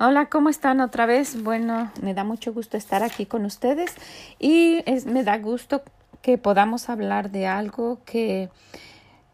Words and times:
Hola, 0.00 0.26
¿cómo 0.26 0.48
están 0.48 0.80
otra 0.80 1.06
vez? 1.06 1.42
Bueno, 1.42 1.90
me 2.02 2.14
da 2.14 2.22
mucho 2.22 2.52
gusto 2.52 2.76
estar 2.76 3.02
aquí 3.02 3.26
con 3.26 3.44
ustedes 3.44 3.96
y 4.38 4.80
es, 4.86 5.06
me 5.06 5.24
da 5.24 5.38
gusto 5.38 5.82
que 6.22 6.38
podamos 6.38 6.88
hablar 6.88 7.32
de 7.32 7.48
algo 7.48 7.98
que 8.04 8.48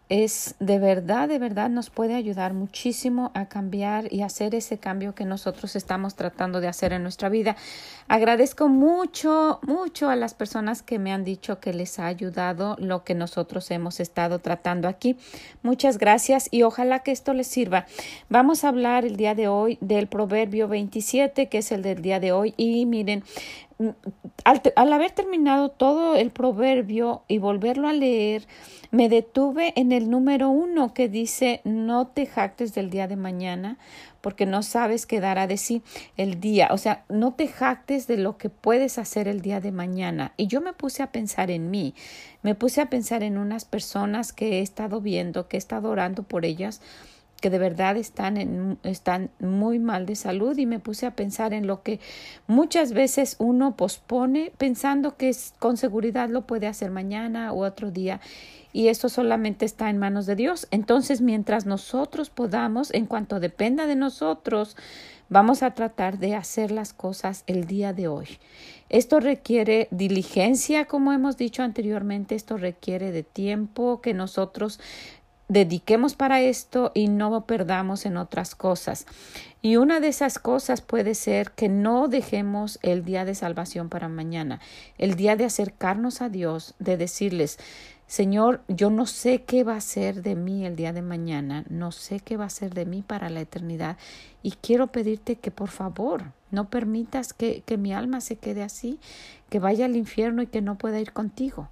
es 0.08 0.54
de 0.60 0.78
verdad, 0.78 1.28
de 1.28 1.38
verdad 1.38 1.70
nos 1.70 1.88
puede 1.88 2.14
ayudar 2.14 2.52
muchísimo 2.52 3.30
a 3.34 3.46
cambiar 3.46 4.12
y 4.12 4.20
hacer 4.20 4.54
ese 4.54 4.78
cambio 4.78 5.14
que 5.14 5.24
nosotros 5.24 5.76
estamos 5.76 6.14
tratando 6.14 6.60
de 6.60 6.68
hacer 6.68 6.92
en 6.92 7.02
nuestra 7.02 7.30
vida. 7.30 7.56
Agradezco 8.06 8.68
mucho, 8.68 9.60
mucho 9.62 10.10
a 10.10 10.16
las 10.16 10.34
personas 10.34 10.82
que 10.82 10.98
me 10.98 11.10
han 11.12 11.24
dicho 11.24 11.58
que 11.58 11.72
les 11.72 11.98
ha 11.98 12.06
ayudado 12.06 12.76
lo 12.78 13.02
que 13.02 13.14
nosotros 13.14 13.70
hemos 13.70 13.98
estado 13.98 14.40
tratando 14.40 14.88
aquí. 14.88 15.16
Muchas 15.62 15.96
gracias 15.96 16.48
y 16.50 16.64
ojalá 16.64 16.98
que 16.98 17.10
esto 17.10 17.32
les 17.32 17.46
sirva. 17.46 17.86
Vamos 18.28 18.64
a 18.64 18.68
hablar 18.68 19.06
el 19.06 19.16
día 19.16 19.34
de 19.34 19.48
hoy 19.48 19.78
del 19.80 20.06
Proverbio 20.06 20.68
27, 20.68 21.48
que 21.48 21.58
es 21.58 21.72
el 21.72 21.82
del 21.82 22.02
día 22.02 22.20
de 22.20 22.32
hoy. 22.32 22.52
Y 22.58 22.84
miren, 22.84 23.24
al, 24.44 24.62
al, 24.76 24.92
haber 24.92 25.10
terminado 25.10 25.68
todo 25.70 26.16
el 26.16 26.30
proverbio 26.30 27.22
y 27.28 27.38
volverlo 27.38 27.88
a 27.88 27.92
leer, 27.92 28.46
me 28.90 29.08
detuve 29.08 29.72
en 29.76 29.92
el 29.92 30.10
número 30.10 30.48
uno 30.48 30.94
que 30.94 31.08
dice 31.08 31.60
no 31.64 32.06
te 32.06 32.26
jactes 32.26 32.74
del 32.74 32.90
día 32.90 33.08
de 33.08 33.16
mañana 33.16 33.78
porque 34.24 34.46
no 34.46 34.62
sabes 34.62 35.04
qué 35.04 35.20
dará 35.20 35.46
de 35.46 35.58
sí 35.58 35.82
el 36.16 36.40
día. 36.40 36.68
O 36.70 36.78
sea, 36.78 37.04
no 37.10 37.34
te 37.34 37.46
jactes 37.46 38.06
de 38.06 38.16
lo 38.16 38.38
que 38.38 38.48
puedes 38.48 38.96
hacer 38.96 39.28
el 39.28 39.42
día 39.42 39.60
de 39.60 39.70
mañana. 39.70 40.32
Y 40.38 40.46
yo 40.46 40.62
me 40.62 40.72
puse 40.72 41.02
a 41.02 41.12
pensar 41.12 41.50
en 41.50 41.70
mí, 41.70 41.94
me 42.42 42.54
puse 42.54 42.80
a 42.80 42.88
pensar 42.88 43.22
en 43.22 43.36
unas 43.36 43.66
personas 43.66 44.32
que 44.32 44.60
he 44.60 44.60
estado 44.62 45.02
viendo, 45.02 45.46
que 45.46 45.56
he 45.56 45.58
estado 45.58 45.90
orando 45.90 46.22
por 46.22 46.46
ellas 46.46 46.80
que 47.44 47.50
de 47.50 47.58
verdad 47.58 47.98
están, 47.98 48.38
en, 48.38 48.78
están 48.84 49.28
muy 49.38 49.78
mal 49.78 50.06
de 50.06 50.16
salud 50.16 50.56
y 50.56 50.64
me 50.64 50.78
puse 50.78 51.04
a 51.04 51.14
pensar 51.14 51.52
en 51.52 51.66
lo 51.66 51.82
que 51.82 52.00
muchas 52.46 52.94
veces 52.94 53.36
uno 53.38 53.76
pospone 53.76 54.50
pensando 54.56 55.18
que 55.18 55.36
con 55.58 55.76
seguridad 55.76 56.30
lo 56.30 56.46
puede 56.46 56.68
hacer 56.68 56.90
mañana 56.90 57.52
u 57.52 57.62
otro 57.62 57.90
día 57.90 58.22
y 58.72 58.88
eso 58.88 59.10
solamente 59.10 59.66
está 59.66 59.90
en 59.90 59.98
manos 59.98 60.24
de 60.24 60.36
Dios. 60.36 60.68
Entonces, 60.70 61.20
mientras 61.20 61.66
nosotros 61.66 62.30
podamos, 62.30 62.94
en 62.94 63.04
cuanto 63.04 63.40
dependa 63.40 63.86
de 63.86 63.94
nosotros, 63.94 64.74
vamos 65.28 65.62
a 65.62 65.72
tratar 65.72 66.18
de 66.18 66.36
hacer 66.36 66.70
las 66.70 66.94
cosas 66.94 67.44
el 67.46 67.66
día 67.66 67.92
de 67.92 68.08
hoy. 68.08 68.38
Esto 68.88 69.20
requiere 69.20 69.88
diligencia, 69.90 70.86
como 70.86 71.12
hemos 71.12 71.36
dicho 71.36 71.62
anteriormente, 71.62 72.36
esto 72.36 72.56
requiere 72.56 73.12
de 73.12 73.22
tiempo 73.22 74.00
que 74.00 74.14
nosotros 74.14 74.80
dediquemos 75.48 76.14
para 76.14 76.40
esto 76.40 76.90
y 76.94 77.08
no 77.08 77.44
perdamos 77.46 78.06
en 78.06 78.16
otras 78.16 78.54
cosas. 78.54 79.06
Y 79.62 79.76
una 79.76 80.00
de 80.00 80.08
esas 80.08 80.38
cosas 80.38 80.80
puede 80.80 81.14
ser 81.14 81.52
que 81.52 81.68
no 81.68 82.08
dejemos 82.08 82.78
el 82.82 83.04
día 83.04 83.24
de 83.24 83.34
salvación 83.34 83.88
para 83.88 84.08
mañana, 84.08 84.60
el 84.98 85.14
día 85.14 85.36
de 85.36 85.44
acercarnos 85.44 86.20
a 86.20 86.28
Dios, 86.28 86.74
de 86.78 86.96
decirles, 86.96 87.58
Señor, 88.06 88.60
yo 88.68 88.90
no 88.90 89.06
sé 89.06 89.42
qué 89.44 89.64
va 89.64 89.76
a 89.76 89.80
ser 89.80 90.22
de 90.22 90.34
mí 90.34 90.66
el 90.66 90.76
día 90.76 90.92
de 90.92 91.00
mañana, 91.00 91.64
no 91.70 91.90
sé 91.90 92.20
qué 92.20 92.36
va 92.36 92.44
a 92.44 92.50
ser 92.50 92.74
de 92.74 92.84
mí 92.84 93.02
para 93.02 93.30
la 93.30 93.40
eternidad 93.40 93.96
y 94.42 94.52
quiero 94.52 94.88
pedirte 94.88 95.36
que 95.36 95.50
por 95.50 95.70
favor 95.70 96.24
no 96.50 96.68
permitas 96.68 97.32
que, 97.32 97.62
que 97.64 97.78
mi 97.78 97.94
alma 97.94 98.20
se 98.20 98.36
quede 98.36 98.62
así, 98.62 99.00
que 99.48 99.58
vaya 99.58 99.86
al 99.86 99.96
infierno 99.96 100.42
y 100.42 100.46
que 100.46 100.60
no 100.60 100.76
pueda 100.76 101.00
ir 101.00 101.12
contigo. 101.12 101.68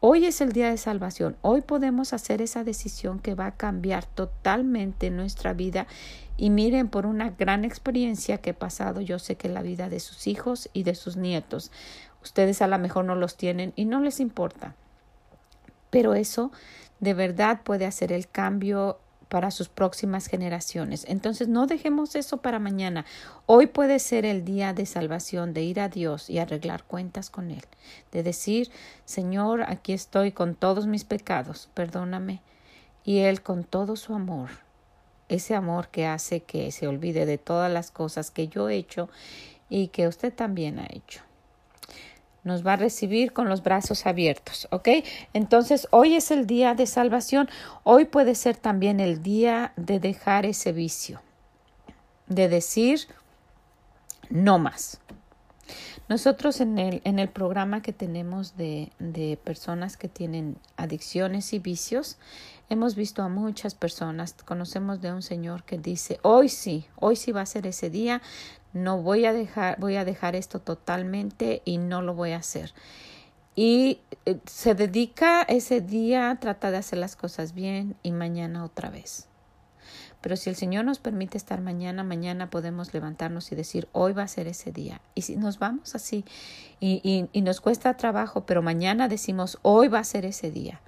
Hoy 0.00 0.26
es 0.26 0.40
el 0.40 0.52
día 0.52 0.70
de 0.70 0.76
salvación. 0.76 1.36
Hoy 1.42 1.60
podemos 1.60 2.12
hacer 2.12 2.40
esa 2.40 2.62
decisión 2.62 3.18
que 3.18 3.34
va 3.34 3.46
a 3.46 3.56
cambiar 3.56 4.06
totalmente 4.06 5.10
nuestra 5.10 5.54
vida. 5.54 5.88
Y 6.36 6.50
miren, 6.50 6.88
por 6.88 7.04
una 7.04 7.30
gran 7.30 7.64
experiencia 7.64 8.38
que 8.38 8.50
he 8.50 8.54
pasado, 8.54 9.00
yo 9.00 9.18
sé 9.18 9.34
que 9.34 9.48
la 9.48 9.60
vida 9.60 9.88
de 9.88 9.98
sus 9.98 10.28
hijos 10.28 10.70
y 10.72 10.84
de 10.84 10.94
sus 10.94 11.16
nietos, 11.16 11.72
ustedes 12.22 12.62
a 12.62 12.68
lo 12.68 12.78
mejor 12.78 13.06
no 13.06 13.16
los 13.16 13.36
tienen 13.36 13.72
y 13.74 13.86
no 13.86 13.98
les 13.98 14.20
importa. 14.20 14.76
Pero 15.90 16.14
eso 16.14 16.52
de 17.00 17.14
verdad 17.14 17.62
puede 17.64 17.84
hacer 17.84 18.12
el 18.12 18.28
cambio 18.28 19.00
para 19.28 19.50
sus 19.50 19.68
próximas 19.68 20.26
generaciones. 20.26 21.04
Entonces 21.08 21.48
no 21.48 21.66
dejemos 21.66 22.14
eso 22.14 22.38
para 22.38 22.58
mañana. 22.58 23.04
Hoy 23.46 23.66
puede 23.66 23.98
ser 23.98 24.24
el 24.24 24.44
día 24.44 24.72
de 24.72 24.86
salvación, 24.86 25.52
de 25.54 25.62
ir 25.62 25.80
a 25.80 25.88
Dios 25.88 26.30
y 26.30 26.38
arreglar 26.38 26.84
cuentas 26.84 27.30
con 27.30 27.50
Él, 27.50 27.64
de 28.12 28.22
decir, 28.22 28.70
Señor, 29.04 29.62
aquí 29.62 29.92
estoy 29.92 30.32
con 30.32 30.54
todos 30.54 30.86
mis 30.86 31.04
pecados, 31.04 31.68
perdóname. 31.74 32.40
Y 33.04 33.18
Él 33.20 33.42
con 33.42 33.64
todo 33.64 33.96
su 33.96 34.14
amor, 34.14 34.50
ese 35.28 35.54
amor 35.54 35.88
que 35.88 36.06
hace 36.06 36.40
que 36.40 36.70
se 36.72 36.86
olvide 36.88 37.26
de 37.26 37.38
todas 37.38 37.72
las 37.72 37.90
cosas 37.90 38.30
que 38.30 38.48
yo 38.48 38.68
he 38.68 38.76
hecho 38.76 39.08
y 39.70 39.88
que 39.88 40.08
usted 40.08 40.32
también 40.34 40.78
ha 40.78 40.86
hecho 40.90 41.27
nos 42.44 42.66
va 42.66 42.74
a 42.74 42.76
recibir 42.76 43.32
con 43.32 43.48
los 43.48 43.62
brazos 43.62 44.06
abiertos, 44.06 44.68
¿ok? 44.70 44.88
Entonces, 45.32 45.88
hoy 45.90 46.14
es 46.14 46.30
el 46.30 46.46
día 46.46 46.74
de 46.74 46.86
salvación, 46.86 47.48
hoy 47.84 48.04
puede 48.04 48.34
ser 48.34 48.56
también 48.56 49.00
el 49.00 49.22
día 49.22 49.72
de 49.76 50.00
dejar 50.00 50.46
ese 50.46 50.72
vicio, 50.72 51.20
de 52.26 52.48
decir 52.48 53.00
no 54.30 54.58
más. 54.58 55.00
Nosotros 56.08 56.62
en 56.62 56.78
el, 56.78 57.02
en 57.04 57.18
el 57.18 57.28
programa 57.28 57.82
que 57.82 57.92
tenemos 57.92 58.56
de, 58.56 58.90
de 58.98 59.36
personas 59.36 59.98
que 59.98 60.08
tienen 60.08 60.56
adicciones 60.78 61.52
y 61.52 61.58
vicios, 61.58 62.16
hemos 62.70 62.94
visto 62.94 63.22
a 63.22 63.28
muchas 63.28 63.74
personas, 63.74 64.34
conocemos 64.44 65.02
de 65.02 65.12
un 65.12 65.20
señor 65.20 65.64
que 65.64 65.76
dice, 65.76 66.18
hoy 66.22 66.48
sí, 66.48 66.86
hoy 66.96 67.16
sí 67.16 67.32
va 67.32 67.42
a 67.42 67.46
ser 67.46 67.66
ese 67.66 67.90
día, 67.90 68.22
no 68.72 69.02
voy 69.02 69.24
a 69.24 69.32
dejar, 69.32 69.78
voy 69.78 69.96
a 69.96 70.04
dejar 70.04 70.36
esto 70.36 70.60
totalmente 70.60 71.62
y 71.64 71.78
no 71.78 72.02
lo 72.02 72.14
voy 72.14 72.32
a 72.32 72.38
hacer. 72.38 72.72
Y 73.54 74.00
eh, 74.24 74.38
se 74.46 74.74
dedica 74.74 75.42
ese 75.42 75.80
día, 75.80 76.36
trata 76.40 76.70
de 76.70 76.76
hacer 76.76 76.98
las 76.98 77.16
cosas 77.16 77.54
bien 77.54 77.96
y 78.02 78.12
mañana 78.12 78.64
otra 78.64 78.90
vez. 78.90 79.26
Pero 80.20 80.36
si 80.36 80.50
el 80.50 80.56
Señor 80.56 80.84
nos 80.84 80.98
permite 80.98 81.38
estar 81.38 81.60
mañana, 81.60 82.02
mañana 82.02 82.50
podemos 82.50 82.92
levantarnos 82.92 83.50
y 83.52 83.54
decir, 83.54 83.88
hoy 83.92 84.12
va 84.12 84.24
a 84.24 84.28
ser 84.28 84.48
ese 84.48 84.72
día. 84.72 85.00
Y 85.14 85.22
si 85.22 85.36
nos 85.36 85.58
vamos 85.58 85.94
así 85.94 86.24
y, 86.80 87.00
y, 87.02 87.28
y 87.32 87.42
nos 87.42 87.60
cuesta 87.60 87.96
trabajo, 87.96 88.44
pero 88.44 88.62
mañana 88.62 89.08
decimos, 89.08 89.58
hoy 89.62 89.88
va 89.88 90.00
a 90.00 90.04
ser 90.04 90.24
ese 90.24 90.50
día. 90.50 90.80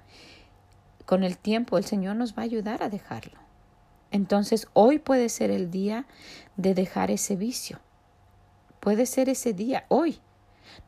Con 1.05 1.23
el 1.23 1.37
tiempo 1.37 1.77
el 1.77 1.85
Señor 1.85 2.15
nos 2.17 2.37
va 2.37 2.43
a 2.43 2.45
ayudar 2.45 2.83
a 2.83 2.89
dejarlo. 2.89 3.37
Entonces 4.11 4.67
hoy 4.73 4.99
puede 4.99 5.29
ser 5.29 5.49
el 5.51 5.71
día 5.71 6.05
de 6.57 6.73
dejar 6.73 7.11
ese 7.11 7.35
vicio. 7.35 7.79
Puede 8.79 9.05
ser 9.05 9.29
ese 9.29 9.53
día, 9.53 9.85
hoy. 9.87 10.19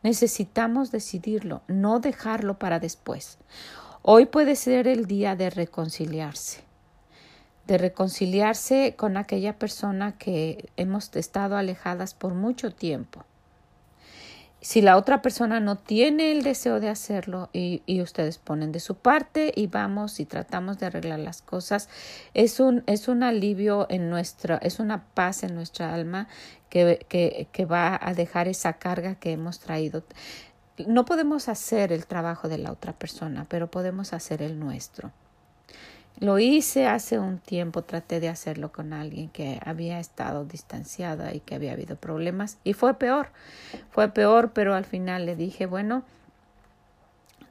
Necesitamos 0.02 0.90
decidirlo, 0.90 1.62
no 1.66 2.00
dejarlo 2.00 2.58
para 2.58 2.78
después. 2.78 3.38
Hoy 4.02 4.26
puede 4.26 4.56
ser 4.56 4.86
el 4.86 5.06
día 5.06 5.36
de 5.36 5.50
reconciliarse, 5.50 6.62
de 7.66 7.78
reconciliarse 7.78 8.94
con 8.96 9.16
aquella 9.16 9.58
persona 9.58 10.16
que 10.18 10.70
hemos 10.76 11.14
estado 11.16 11.56
alejadas 11.56 12.14
por 12.14 12.34
mucho 12.34 12.70
tiempo 12.70 13.24
si 14.64 14.80
la 14.80 14.96
otra 14.96 15.20
persona 15.20 15.60
no 15.60 15.76
tiene 15.76 16.32
el 16.32 16.42
deseo 16.42 16.80
de 16.80 16.88
hacerlo 16.88 17.50
y, 17.52 17.82
y, 17.84 18.00
ustedes 18.00 18.38
ponen 18.38 18.72
de 18.72 18.80
su 18.80 18.94
parte 18.94 19.52
y 19.54 19.66
vamos 19.66 20.20
y 20.20 20.24
tratamos 20.24 20.78
de 20.78 20.86
arreglar 20.86 21.18
las 21.18 21.42
cosas, 21.42 21.90
es 22.32 22.60
un, 22.60 22.82
es 22.86 23.06
un 23.06 23.22
alivio 23.22 23.86
en 23.90 24.08
nuestra, 24.08 24.56
es 24.56 24.78
una 24.78 25.04
paz 25.12 25.42
en 25.42 25.54
nuestra 25.54 25.92
alma 25.92 26.28
que, 26.70 27.04
que, 27.10 27.46
que 27.52 27.66
va 27.66 28.00
a 28.02 28.14
dejar 28.14 28.48
esa 28.48 28.72
carga 28.72 29.16
que 29.16 29.32
hemos 29.32 29.60
traído. 29.60 30.02
No 30.86 31.04
podemos 31.04 31.50
hacer 31.50 31.92
el 31.92 32.06
trabajo 32.06 32.48
de 32.48 32.56
la 32.56 32.72
otra 32.72 32.94
persona, 32.94 33.44
pero 33.50 33.70
podemos 33.70 34.14
hacer 34.14 34.40
el 34.40 34.58
nuestro. 34.58 35.12
Lo 36.20 36.38
hice 36.38 36.86
hace 36.86 37.18
un 37.18 37.38
tiempo, 37.38 37.82
traté 37.82 38.20
de 38.20 38.28
hacerlo 38.28 38.70
con 38.70 38.92
alguien 38.92 39.28
que 39.30 39.60
había 39.64 39.98
estado 39.98 40.44
distanciada 40.44 41.34
y 41.34 41.40
que 41.40 41.56
había 41.56 41.72
habido 41.72 41.96
problemas 41.96 42.58
y 42.62 42.72
fue 42.72 42.94
peor, 42.94 43.30
fue 43.90 44.08
peor, 44.08 44.52
pero 44.52 44.74
al 44.74 44.84
final 44.84 45.26
le 45.26 45.34
dije, 45.34 45.66
bueno, 45.66 46.04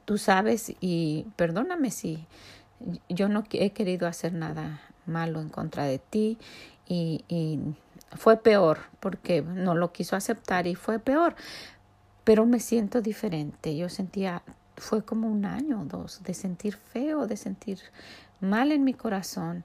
tú 0.06 0.16
sabes 0.16 0.74
y 0.80 1.26
perdóname 1.36 1.90
si 1.90 2.26
yo 3.10 3.28
no 3.28 3.44
he 3.52 3.70
querido 3.70 4.08
hacer 4.08 4.32
nada 4.32 4.80
malo 5.04 5.42
en 5.42 5.50
contra 5.50 5.84
de 5.84 5.98
ti 5.98 6.38
y, 6.88 7.24
y 7.28 7.60
fue 8.16 8.38
peor 8.38 8.78
porque 8.98 9.42
no 9.42 9.74
lo 9.74 9.92
quiso 9.92 10.16
aceptar 10.16 10.66
y 10.66 10.74
fue 10.74 10.98
peor, 10.98 11.36
pero 12.24 12.46
me 12.46 12.60
siento 12.60 13.02
diferente, 13.02 13.76
yo 13.76 13.90
sentía 13.90 14.42
fue 14.76 15.04
como 15.04 15.28
un 15.28 15.44
año 15.44 15.82
o 15.82 15.84
dos 15.84 16.22
de 16.22 16.34
sentir 16.34 16.76
feo, 16.76 17.26
de 17.26 17.36
sentir 17.36 17.80
mal 18.40 18.72
en 18.72 18.84
mi 18.84 18.94
corazón, 18.94 19.64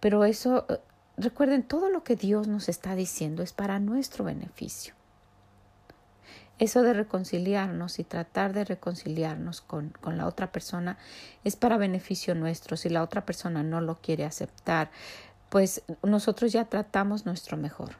pero 0.00 0.24
eso, 0.24 0.66
eh, 0.68 0.78
recuerden, 1.16 1.62
todo 1.62 1.88
lo 1.90 2.04
que 2.04 2.16
Dios 2.16 2.48
nos 2.48 2.68
está 2.68 2.94
diciendo 2.94 3.42
es 3.42 3.52
para 3.52 3.78
nuestro 3.78 4.24
beneficio. 4.24 4.94
Eso 6.58 6.82
de 6.82 6.92
reconciliarnos 6.92 7.98
y 7.98 8.04
tratar 8.04 8.52
de 8.52 8.64
reconciliarnos 8.64 9.60
con, 9.60 9.90
con 10.00 10.16
la 10.16 10.26
otra 10.26 10.52
persona 10.52 10.96
es 11.44 11.56
para 11.56 11.76
beneficio 11.76 12.34
nuestro. 12.34 12.76
Si 12.76 12.88
la 12.88 13.02
otra 13.02 13.24
persona 13.26 13.62
no 13.62 13.80
lo 13.80 13.96
quiere 13.96 14.24
aceptar, 14.24 14.90
pues 15.48 15.82
nosotros 16.02 16.52
ya 16.52 16.66
tratamos 16.66 17.26
nuestro 17.26 17.56
mejor. 17.56 17.96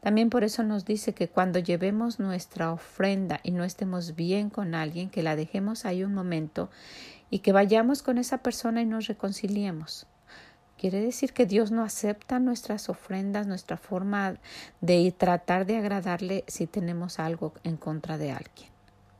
También 0.00 0.30
por 0.30 0.44
eso 0.44 0.62
nos 0.62 0.84
dice 0.84 1.14
que 1.14 1.28
cuando 1.28 1.58
llevemos 1.58 2.18
nuestra 2.18 2.72
ofrenda 2.72 3.40
y 3.42 3.50
no 3.50 3.64
estemos 3.64 4.14
bien 4.14 4.50
con 4.50 4.74
alguien, 4.74 5.10
que 5.10 5.22
la 5.22 5.36
dejemos 5.36 5.84
ahí 5.84 6.04
un 6.04 6.14
momento 6.14 6.70
y 7.30 7.40
que 7.40 7.52
vayamos 7.52 8.02
con 8.02 8.18
esa 8.18 8.38
persona 8.38 8.82
y 8.82 8.86
nos 8.86 9.06
reconciliemos. 9.06 10.06
Quiere 10.78 11.00
decir 11.00 11.32
que 11.32 11.46
Dios 11.46 11.70
no 11.70 11.84
acepta 11.84 12.40
nuestras 12.40 12.88
ofrendas, 12.88 13.46
nuestra 13.46 13.76
forma 13.76 14.34
de 14.80 15.14
tratar 15.16 15.64
de 15.64 15.76
agradarle 15.76 16.44
si 16.48 16.66
tenemos 16.66 17.20
algo 17.20 17.54
en 17.62 17.76
contra 17.76 18.18
de 18.18 18.32
alguien. 18.32 18.72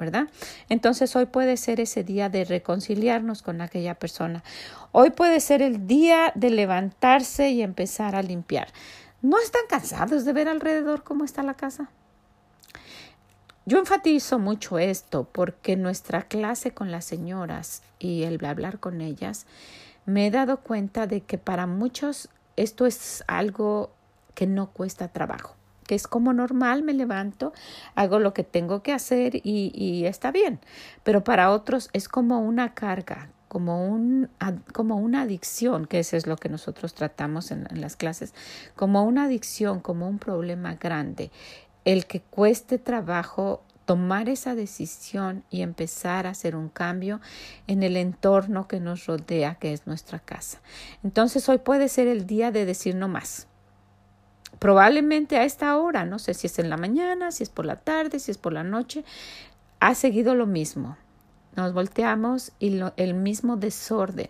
¿verdad? 0.02 0.26
Entonces 0.68 1.14
hoy 1.14 1.26
puede 1.26 1.56
ser 1.56 1.78
ese 1.78 2.02
día 2.02 2.28
de 2.28 2.44
reconciliarnos 2.44 3.40
con 3.42 3.60
aquella 3.60 3.94
persona. 3.94 4.42
Hoy 4.90 5.10
puede 5.10 5.38
ser 5.38 5.62
el 5.62 5.86
día 5.86 6.32
de 6.34 6.50
levantarse 6.50 7.50
y 7.50 7.62
empezar 7.62 8.16
a 8.16 8.22
limpiar. 8.22 8.66
¿No 9.22 9.38
están 9.38 9.62
cansados 9.68 10.24
de 10.24 10.32
ver 10.32 10.48
alrededor 10.48 11.04
cómo 11.04 11.24
está 11.24 11.44
la 11.44 11.54
casa? 11.54 11.88
Yo 13.64 13.78
enfatizo 13.78 14.40
mucho 14.40 14.80
esto 14.80 15.28
porque 15.30 15.76
nuestra 15.76 16.22
clase 16.22 16.72
con 16.72 16.90
las 16.90 17.04
señoras 17.04 17.82
y 18.00 18.24
el 18.24 18.44
hablar 18.44 18.80
con 18.80 19.00
ellas, 19.00 19.46
me 20.04 20.26
he 20.26 20.30
dado 20.32 20.58
cuenta 20.58 21.06
de 21.06 21.20
que 21.20 21.38
para 21.38 21.68
muchos 21.68 22.28
esto 22.56 22.84
es 22.84 23.22
algo 23.28 23.92
que 24.34 24.48
no 24.48 24.70
cuesta 24.70 25.06
trabajo 25.06 25.54
que 25.86 25.96
es 25.96 26.06
como 26.06 26.32
normal, 26.32 26.82
me 26.82 26.94
levanto, 26.94 27.52
hago 27.96 28.18
lo 28.18 28.32
que 28.32 28.44
tengo 28.44 28.82
que 28.82 28.92
hacer 28.92 29.36
y, 29.36 29.72
y 29.74 30.06
está 30.06 30.30
bien. 30.30 30.60
Pero 31.02 31.24
para 31.24 31.50
otros 31.50 31.90
es 31.92 32.08
como 32.08 32.40
una 32.40 32.72
carga, 32.72 33.28
como, 33.52 33.86
un, 33.86 34.30
como 34.72 34.96
una 34.96 35.20
adicción, 35.20 35.84
que 35.84 35.98
eso 35.98 36.16
es 36.16 36.26
lo 36.26 36.36
que 36.36 36.48
nosotros 36.48 36.94
tratamos 36.94 37.50
en, 37.50 37.66
en 37.70 37.82
las 37.82 37.96
clases, 37.96 38.32
como 38.76 39.04
una 39.04 39.24
adicción, 39.24 39.80
como 39.80 40.08
un 40.08 40.18
problema 40.18 40.76
grande, 40.76 41.30
el 41.84 42.06
que 42.06 42.22
cueste 42.22 42.78
trabajo 42.78 43.62
tomar 43.84 44.30
esa 44.30 44.54
decisión 44.54 45.44
y 45.50 45.60
empezar 45.60 46.26
a 46.26 46.30
hacer 46.30 46.56
un 46.56 46.70
cambio 46.70 47.20
en 47.66 47.82
el 47.82 47.98
entorno 47.98 48.68
que 48.68 48.80
nos 48.80 49.04
rodea, 49.04 49.56
que 49.56 49.74
es 49.74 49.86
nuestra 49.86 50.18
casa. 50.18 50.62
Entonces 51.04 51.46
hoy 51.50 51.58
puede 51.58 51.90
ser 51.90 52.08
el 52.08 52.26
día 52.26 52.52
de 52.52 52.64
decir 52.64 52.94
no 52.94 53.08
más 53.08 53.48
probablemente 54.58 55.36
a 55.36 55.44
esta 55.44 55.76
hora, 55.76 56.06
no 56.06 56.18
sé 56.18 56.32
si 56.32 56.46
es 56.46 56.58
en 56.58 56.70
la 56.70 56.78
mañana, 56.78 57.32
si 57.32 57.42
es 57.42 57.50
por 57.50 57.66
la 57.66 57.76
tarde, 57.76 58.18
si 58.18 58.30
es 58.30 58.38
por 58.38 58.52
la 58.54 58.62
noche, 58.62 59.04
ha 59.80 59.94
seguido 59.94 60.36
lo 60.36 60.46
mismo. 60.46 60.96
Nos 61.56 61.72
volteamos 61.72 62.52
y 62.58 62.80
el 62.96 63.14
mismo 63.14 63.56
desorden. 63.56 64.28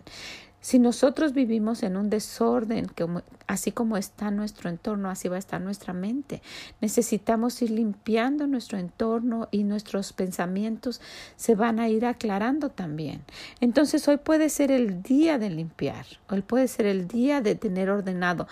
Si 0.63 0.79
nosotros 0.79 1.33
vivimos 1.33 1.83
en 1.83 1.97
un 1.97 2.09
desorden, 2.09 2.87
que, 2.87 3.05
así 3.49 3.73
como 3.73 3.97
está 3.97 4.31
nuestro 4.31 4.71
entorno, 4.71 5.11
así 5.11 5.29
va 5.29 5.35
a 5.35 5.41
estar 5.41 5.61
nuestra 5.61 5.93
mente. 5.93 6.41
Necesitamos 6.81 7.61
ir 7.63 7.73
limpiando 7.73 8.47
nuestro 8.47 8.79
entorno 8.79 9.49
y 9.51 9.65
nuestros 9.65 10.13
pensamientos 10.13 11.01
se 11.35 11.57
van 11.57 11.81
a 11.81 11.89
ir 11.89 12.07
aclarando 12.07 12.69
también. 12.69 13.23
Entonces 13.61 14.07
hoy 14.07 14.19
puede 14.19 14.49
ser 14.51 14.71
el 14.71 15.03
día 15.03 15.37
de 15.37 15.51
limpiar, 15.51 16.07
hoy 16.31 16.43
puede 16.43 16.69
ser 16.69 16.87
el 16.87 17.09
día 17.09 17.41
de 17.41 17.57
tener 17.57 17.91
ordenado. 17.91 18.47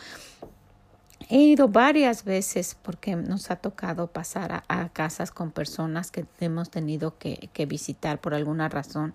He 1.33 1.39
ido 1.39 1.69
varias 1.69 2.25
veces 2.25 2.77
porque 2.83 3.15
nos 3.15 3.53
ha 3.53 3.57
tocado 3.57 4.09
pasar 4.09 4.65
a, 4.67 4.89
casas 4.89 5.31
con 5.31 5.53
personas 5.53 6.11
que 6.11 6.27
hemos 6.41 6.71
tenido 6.71 7.19
que, 7.19 7.49
que, 7.53 7.67
visitar 7.67 8.21
por 8.21 8.35
alguna 8.35 8.69
razón. 8.69 9.15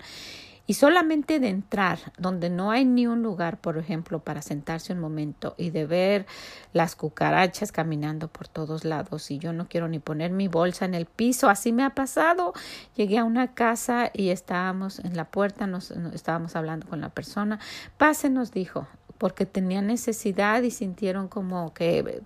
Y 0.66 0.76
solamente 0.76 1.42
de 1.42 1.50
entrar 1.50 2.00
donde 2.18 2.50
no 2.50 2.72
hay 2.72 2.86
ni 2.86 3.06
un 3.06 3.22
lugar, 3.22 3.60
por 3.60 3.78
ejemplo, 3.78 4.20
para 4.20 4.42
sentarse 4.42 4.94
un 4.94 5.00
momento 5.00 5.56
y 5.58 5.72
de 5.72 5.86
ver 5.86 6.26
las 6.72 6.96
cucarachas 6.96 7.74
caminando 7.74 8.30
por 8.30 8.48
todos 8.48 8.86
lados 8.86 9.30
y 9.30 9.38
yo 9.38 9.52
no 9.52 9.68
quiero 9.68 9.90
ni 9.90 10.00
poner 10.00 10.32
mi 10.32 10.48
bolsa 10.48 10.86
en 10.86 10.96
el 10.96 11.08
piso, 11.08 11.50
así 11.50 11.74
me 11.74 11.84
ha 11.84 11.90
pasado. 11.90 12.54
Llegué 12.96 13.18
a 13.18 13.26
una 13.26 13.54
casa 13.54 14.10
y 14.14 14.30
estábamos 14.30 15.00
en 15.00 15.18
la 15.18 15.26
puerta, 15.26 15.68
nos 15.68 15.92
estábamos 15.92 16.56
hablando 16.56 16.88
con 16.88 17.02
la 17.02 17.10
persona. 17.10 17.60
Pase 17.98 18.30
nos 18.30 18.52
dijo, 18.52 18.88
porque 19.18 19.46
tenían 19.46 19.88
necesidad 19.88 20.62
y 20.64 20.72
sintieron 20.72 21.28
como 21.28 21.74
que 21.74 22.22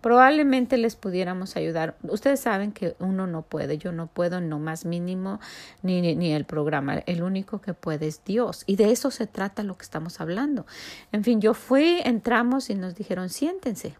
probablemente 0.00 0.76
les 0.76 0.96
pudiéramos 0.96 1.56
ayudar. 1.56 1.96
Ustedes 2.02 2.40
saben 2.40 2.72
que 2.72 2.96
uno 2.98 3.26
no 3.26 3.42
puede, 3.42 3.78
yo 3.78 3.92
no 3.92 4.06
puedo 4.06 4.40
no 4.40 4.58
más 4.58 4.84
mínimo 4.84 5.40
ni, 5.82 6.00
ni, 6.14 6.32
el 6.32 6.44
programa. 6.44 6.98
El 7.06 7.22
único 7.22 7.60
que 7.60 7.74
puede 7.74 8.08
es 8.08 8.24
Dios. 8.24 8.64
Y 8.66 8.76
de 8.76 8.90
eso 8.90 9.10
se 9.10 9.26
trata 9.26 9.62
lo 9.62 9.76
que 9.76 9.84
estamos 9.84 10.20
hablando. 10.20 10.66
En 11.12 11.24
fin, 11.24 11.40
yo 11.40 11.54
fui, 11.54 12.00
entramos 12.04 12.70
y 12.70 12.74
nos 12.74 12.94
dijeron 12.94 13.28
siéntense. 13.28 13.94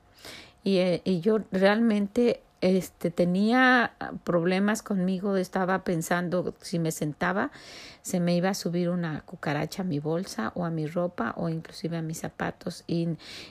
Y, 0.62 0.78
eh, 0.78 1.02
y 1.04 1.20
yo 1.20 1.40
realmente 1.52 2.42
este 2.60 3.10
tenía 3.10 3.92
problemas 4.24 4.82
conmigo, 4.82 5.36
estaba 5.36 5.82
pensando 5.84 6.54
si 6.60 6.78
me 6.78 6.92
sentaba 6.92 7.50
se 8.02 8.18
me 8.20 8.34
iba 8.34 8.48
a 8.48 8.54
subir 8.54 8.88
una 8.88 9.20
cucaracha 9.22 9.82
a 9.82 9.84
mi 9.84 9.98
bolsa 9.98 10.52
o 10.54 10.64
a 10.64 10.70
mi 10.70 10.86
ropa 10.86 11.34
o 11.36 11.48
inclusive 11.48 11.96
a 11.96 12.02
mis 12.02 12.18
zapatos 12.18 12.84
y 12.86 13.08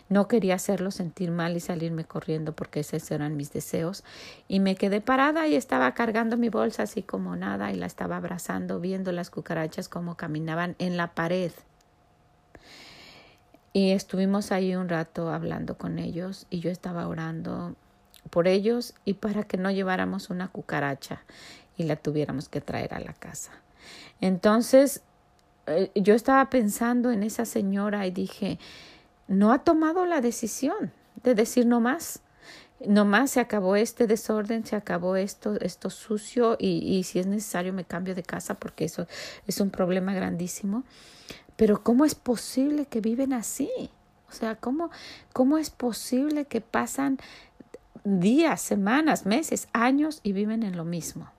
no 0.10 0.28
quería 0.28 0.56
hacerlo 0.56 0.92
sentir 0.92 1.32
mal 1.32 1.56
y 1.56 1.60
salirme 1.60 2.06
corriendo 2.06 2.54
porque 2.54 2.80
esos 2.80 3.10
eran 3.12 3.38
mis 3.38 3.54
deseos 3.54 4.04
y 4.48 4.60
me 4.60 4.76
quedé 4.76 5.02
parada 5.02 5.48
y 5.48 5.56
estaba 5.56 5.94
cargando 5.94 6.38
mi 6.38 6.50
bolsa 6.50 6.84
así 6.84 7.04
como 7.04 7.36
nada 7.36 7.72
y 7.72 7.76
la 7.76 7.86
estaba 7.86 8.18
abrazando 8.18 8.80
viendo 8.80 9.12
las 9.12 9.30
cucarachas 9.30 9.88
como 9.88 10.16
caminaban 10.16 10.76
en 10.80 10.98
la 10.98 11.14
pared. 11.14 11.52
Y 13.72 13.92
estuvimos 13.92 14.52
ahí 14.52 14.76
un 14.76 14.90
rato 14.90 15.30
hablando 15.30 15.78
con 15.78 16.00
ellos 16.00 16.48
y 16.50 16.60
yo 16.60 16.72
estaba 16.72 17.08
orando 17.08 17.76
por 18.30 18.48
ellos 18.48 18.94
y 19.06 19.16
para 19.16 19.44
que 19.44 19.58
no 19.58 19.72
lleváramos 19.72 20.30
una 20.30 20.48
cucaracha 20.48 21.24
y 21.78 21.84
la 21.84 21.96
tuviéramos 21.96 22.50
que 22.50 22.62
traer 22.62 22.94
a 22.94 23.00
la 23.00 23.14
casa. 23.14 23.52
Entonces, 24.22 25.02
eh, 25.68 25.92
yo 25.96 26.14
estaba 26.14 26.50
pensando 26.50 27.12
en 27.12 27.24
esa 27.24 27.46
señora 27.46 28.06
y 28.06 28.12
dije, 28.12 28.60
no 29.28 29.52
ha 29.52 29.60
tomado 29.60 30.06
la 30.06 30.22
decisión 30.22 30.92
de 31.24 31.36
decir 31.36 31.66
no 31.66 31.80
más. 31.80 32.22
No 32.86 33.04
más 33.04 33.32
se 33.32 33.42
acabó 33.42 33.76
este 33.76 34.08
desorden, 34.08 34.66
se 34.66 34.78
acabó 34.78 35.18
esto, 35.18 35.60
esto 35.60 35.90
sucio 35.90 36.56
y, 36.58 36.78
y 36.78 37.04
si 37.04 37.20
es 37.20 37.28
necesario 37.28 37.74
me 37.74 37.84
cambio 37.84 38.16
de 38.16 38.24
casa 38.24 38.54
porque 38.54 38.86
eso 38.86 39.06
es 39.48 39.60
un 39.60 39.70
problema 39.70 40.14
grandísimo. 40.14 40.84
Pero 41.58 41.84
¿cómo 41.84 42.06
es 42.06 42.16
posible 42.16 42.86
que 42.86 43.02
viven 43.02 43.34
así? 43.34 43.70
O 44.30 44.32
sea, 44.32 44.56
¿cómo, 44.56 44.92
cómo 45.34 45.58
es 45.58 45.70
posible 45.70 46.46
que 46.46 46.62
pasan 46.62 47.18
días, 48.18 48.62
semanas, 48.62 49.26
meses, 49.26 49.68
años 49.74 50.22
y 50.24 50.34
viven 50.34 50.64
en 50.64 50.76
lo 50.76 50.86
mismo. 50.86 51.30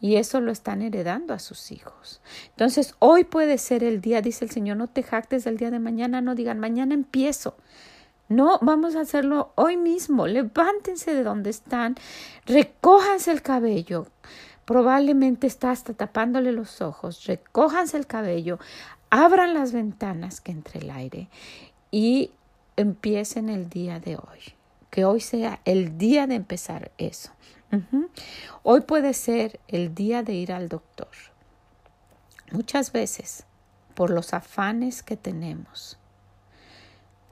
Y 0.00 0.16
eso 0.16 0.40
lo 0.40 0.52
están 0.52 0.80
heredando 0.80 1.34
a 1.34 1.38
sus 1.38 1.72
hijos. 1.72 2.20
Entonces, 2.50 2.94
hoy 3.00 3.24
puede 3.24 3.58
ser 3.58 3.82
el 3.82 4.00
día, 4.00 4.22
dice 4.22 4.44
el 4.44 4.50
Señor, 4.50 4.76
no 4.76 4.86
te 4.86 5.02
jactes 5.02 5.44
del 5.44 5.56
día 5.56 5.70
de 5.70 5.80
mañana, 5.80 6.20
no 6.20 6.34
digan, 6.34 6.60
mañana 6.60 6.94
empiezo. 6.94 7.56
No, 8.28 8.58
vamos 8.62 8.94
a 8.94 9.00
hacerlo 9.00 9.52
hoy 9.56 9.76
mismo. 9.76 10.26
Levántense 10.26 11.14
de 11.14 11.24
donde 11.24 11.50
están, 11.50 11.96
recójanse 12.46 13.32
el 13.32 13.42
cabello. 13.42 14.06
Probablemente 14.64 15.46
está 15.46 15.70
hasta 15.72 15.94
tapándole 15.94 16.52
los 16.52 16.80
ojos. 16.80 17.24
Recójanse 17.24 17.96
el 17.96 18.06
cabello, 18.06 18.58
abran 19.10 19.54
las 19.54 19.72
ventanas 19.72 20.40
que 20.40 20.52
entre 20.52 20.80
el 20.80 20.90
aire 20.90 21.28
y 21.90 22.30
empiecen 22.76 23.48
el 23.48 23.68
día 23.68 23.98
de 23.98 24.16
hoy 24.16 24.57
que 24.90 25.04
hoy 25.04 25.20
sea 25.20 25.60
el 25.64 25.98
día 25.98 26.26
de 26.26 26.34
empezar 26.34 26.90
eso. 26.98 27.32
Hoy 28.62 28.80
puede 28.82 29.12
ser 29.12 29.60
el 29.68 29.94
día 29.94 30.22
de 30.22 30.32
ir 30.34 30.52
al 30.52 30.68
doctor. 30.68 31.08
Muchas 32.50 32.92
veces, 32.92 33.44
por 33.94 34.10
los 34.10 34.32
afanes 34.32 35.02
que 35.02 35.16
tenemos, 35.16 35.98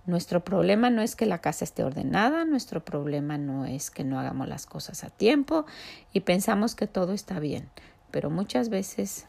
nuestro 0.05 0.45
problema 0.45 0.91
no 0.91 1.03
es 1.03 1.17
que 1.17 1.27
la 1.27 1.41
casa 1.41 1.65
esté 1.65 1.83
ordenada, 1.83 2.45
nuestro 2.45 2.85
problema 2.85 3.39
no 3.39 3.65
es 3.65 3.91
que 3.91 4.05
no 4.05 4.21
hagamos 4.21 4.47
las 4.47 4.67
cosas 4.67 5.03
a 5.03 5.11
tiempo 5.11 5.67
y 6.13 6.21
pensamos 6.21 6.75
que 6.75 6.87
todo 6.87 7.13
está 7.13 7.41
bien, 7.41 7.69
pero 8.13 8.31
muchas 8.31 8.69
veces 8.69 9.27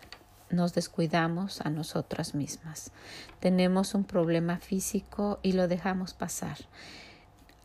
nos 0.50 0.74
descuidamos 0.74 1.62
a 1.62 1.70
nosotras 1.70 2.36
mismas. 2.36 2.92
Tenemos 3.40 3.96
un 3.96 4.04
problema 4.04 4.58
físico 4.60 5.40
y 5.42 5.54
lo 5.54 5.68
dejamos 5.68 6.14
pasar. 6.14 6.58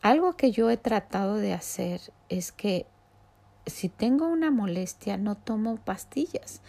Algo 0.03 0.33
que 0.35 0.51
yo 0.51 0.69
he 0.69 0.75
tratado 0.75 1.37
de 1.37 1.53
hacer 1.53 2.01
es 2.27 2.51
que 2.51 2.85
si 3.65 3.87
tengo 3.87 4.27
una 4.27 4.51
molestia 4.51 5.15
no 5.15 5.35
tomo 5.35 5.77
pastillas. 5.77 6.61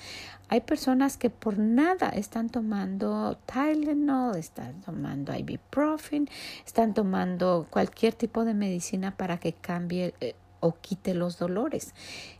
Hay 0.48 0.60
personas 0.60 1.16
que 1.16 1.30
por 1.30 1.58
nada 1.58 2.10
están 2.10 2.48
tomando 2.48 3.36
Tylenol, 3.44 4.36
están 4.36 4.80
tomando 4.82 5.34
ibuprofen, 5.34 6.28
están 6.64 6.94
tomando 6.94 7.66
cualquier 7.70 8.14
tipo 8.14 8.44
de 8.44 8.54
medicina 8.54 9.16
para 9.16 9.38
que 9.38 9.52
cambie 9.52 10.14
eh, 10.20 10.36
o 10.60 10.76
quite 10.80 11.12
los 11.12 11.36
dolores. 11.36 11.92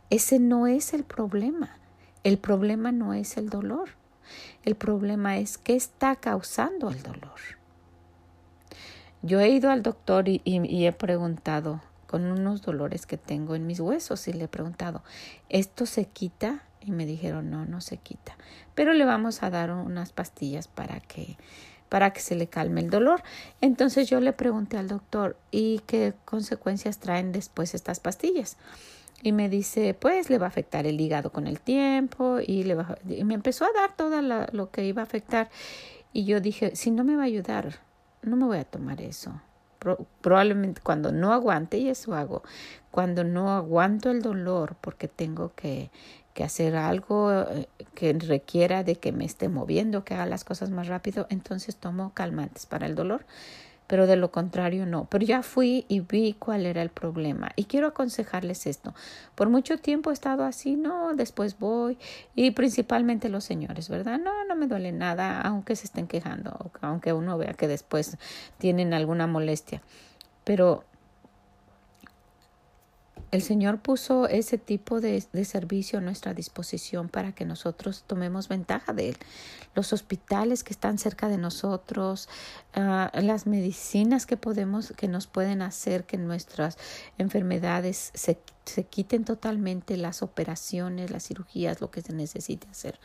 Ese 0.09 0.39
no 0.39 0.65
es 0.65 0.93
el 0.93 1.03
problema. 1.03 1.77
El 2.23 2.37
problema 2.37 2.93
no 2.93 3.13
es 3.13 3.35
el 3.35 3.49
dolor. 3.49 3.89
El 4.63 4.75
problema 4.75 5.39
es 5.39 5.57
qué 5.57 5.75
está 5.75 6.15
causando 6.15 6.89
el 6.89 7.03
dolor. 7.03 7.64
Yo 9.25 9.39
he 9.39 9.49
ido 9.49 9.71
al 9.71 9.81
doctor 9.81 10.29
y, 10.29 10.41
he 10.45 10.91
preguntado 10.91 11.81
con 12.05 12.25
unos 12.25 12.61
dolores 12.61 13.07
que 13.07 13.17
tengo 13.17 13.55
en 13.55 13.65
mis 13.65 13.79
huesos 13.79 14.27
y 14.27 14.33
le 14.33 14.45
he 14.45 14.47
preguntado, 14.47 15.03
¿esto 15.49 15.87
se 15.87 16.05
quita? 16.05 16.61
Y 16.79 16.91
me 16.91 17.07
dijeron, 17.07 17.49
no, 17.49 17.65
no 17.65 17.81
se 17.81 17.97
quita. 17.97 18.37
Pero 18.75 18.93
le 18.93 19.03
vamos 19.03 19.41
a 19.41 19.49
dar 19.49 19.71
unas 19.71 20.11
pastillas 20.11 20.67
para 20.67 20.99
que 20.99 21.37
para 21.89 22.11
que 22.11 22.19
se 22.19 22.35
le 22.35 22.47
calme 22.47 22.81
el 22.81 22.89
dolor. 22.89 23.23
Entonces 23.61 24.09
yo 24.09 24.19
le 24.19 24.33
pregunté 24.33 24.77
al 24.77 24.87
doctor, 24.87 25.37
¿y 25.51 25.79
qué 25.87 26.13
consecuencias 26.25 26.99
traen 26.99 27.31
después 27.31 27.73
estas 27.73 27.99
pastillas? 27.99 28.57
Y 29.21 29.31
me 29.31 29.49
dice, 29.49 29.93
pues 29.93 30.29
le 30.29 30.37
va 30.37 30.47
a 30.47 30.49
afectar 30.49 30.85
el 30.85 30.99
hígado 30.99 31.31
con 31.31 31.47
el 31.47 31.59
tiempo 31.59 32.39
y, 32.45 32.63
le 32.63 32.75
va, 32.75 32.97
y 33.07 33.23
me 33.23 33.33
empezó 33.33 33.65
a 33.65 33.71
dar 33.73 33.95
todo 33.95 34.21
lo 34.21 34.71
que 34.71 34.85
iba 34.85 35.01
a 35.01 35.05
afectar. 35.05 35.49
Y 36.11 36.25
yo 36.25 36.41
dije, 36.41 36.75
si 36.75 36.91
no 36.91 37.03
me 37.03 37.15
va 37.15 37.23
a 37.23 37.25
ayudar, 37.25 37.79
no 38.25 38.35
me 38.35 38.45
voy 38.45 38.57
a 38.57 38.65
tomar 38.65 39.01
eso. 39.01 39.41
probablemente 40.21 40.81
cuando 40.81 41.11
no 41.11 41.31
aguante, 41.31 41.77
y 41.77 41.89
eso 41.89 42.15
hago, 42.15 42.43
cuando 42.91 43.23
no 43.23 43.51
aguanto 43.51 44.09
el 44.09 44.21
dolor 44.21 44.75
porque 44.81 45.07
tengo 45.07 45.53
que, 45.55 45.91
que 46.33 46.43
hacer 46.43 46.75
algo 46.75 47.31
eh, 47.31 47.67
que 47.95 48.13
requiera 48.13 48.83
de 48.83 48.95
que 48.95 49.11
me 49.11 49.25
esté 49.25 49.47
moviendo, 49.47 50.03
que 50.03 50.13
haga 50.13 50.25
las 50.25 50.43
cosas 50.43 50.69
más 50.69 50.87
rápido, 50.87 51.27
entonces 51.29 51.77
tomo 51.77 52.13
calmantes 52.13 52.65
para 52.65 52.85
el 52.85 52.95
dolor, 52.95 53.25
pero 53.87 54.07
de 54.07 54.15
lo 54.15 54.31
contrario 54.31 54.85
no. 54.85 55.05
Pero 55.05 55.25
ya 55.25 55.43
fui 55.43 55.85
y 55.87 55.99
vi 55.99 56.33
cuál 56.33 56.65
era 56.65 56.81
el 56.81 56.89
problema 56.89 57.51
y 57.55 57.65
quiero 57.65 57.87
aconsejarles 57.87 58.65
esto. 58.67 58.93
Por 59.35 59.49
mucho 59.49 59.77
tiempo 59.77 60.09
he 60.09 60.13
estado 60.13 60.43
así, 60.43 60.75
no, 60.75 61.13
después 61.15 61.59
voy 61.59 61.97
y 62.35 62.51
principalmente 62.51 63.29
los 63.29 63.43
señores, 63.43 63.89
¿verdad? 63.89 64.19
No, 64.19 64.45
no 64.45 64.55
me 64.55 64.67
duele 64.67 64.91
nada, 64.91 65.41
aunque 65.41 65.75
se 65.75 65.85
estén 65.85 66.07
quejando, 66.07 66.71
aunque 66.81 67.13
uno 67.13 67.37
vea 67.37 67.53
que 67.53 67.67
después 67.67 68.17
tienen 68.57 68.93
alguna 68.93 69.27
molestia. 69.27 69.81
Pero 70.43 70.83
el 73.31 73.41
Señor 73.41 73.79
puso 73.79 74.27
ese 74.27 74.57
tipo 74.57 75.01
de, 75.01 75.21
servicio 75.45 75.99
a 75.99 76.01
nuestra 76.01 76.33
disposición 76.33 77.09
para 77.09 77.33
que 77.33 77.45
nosotros 77.45 78.03
tomemos 78.07 78.47
ventaja 78.47 78.93
de 78.93 79.09
él. 79.09 79.17
Los 79.73 79.93
hospitales 79.93 80.63
que 80.63 80.71
están 80.71 80.97
cerca 80.97 81.27
de 81.27 81.37
nosotros, 81.37 82.29
ah, 82.73 83.11
las 83.13 83.45
medicinas 83.45 84.25
que 84.25 84.37
podemos, 84.37 84.93
que 84.95 85.07
nos 85.07 85.27
pueden 85.27 85.61
hacer 85.61 86.05
que 86.05 86.17
nuestras 86.17 86.77
enfermedades 87.17 88.11
se, 88.13 88.39
se 88.65 88.83
quiten 88.85 89.25
totalmente, 89.25 89.97
las 89.97 90.21
operaciones, 90.21 91.11
las 91.11 91.27
cirugías, 91.27 91.81
lo 91.81 91.91
que 91.91 92.01
se 92.01 92.13
necesite 92.13 92.67
hacer. 92.69 92.99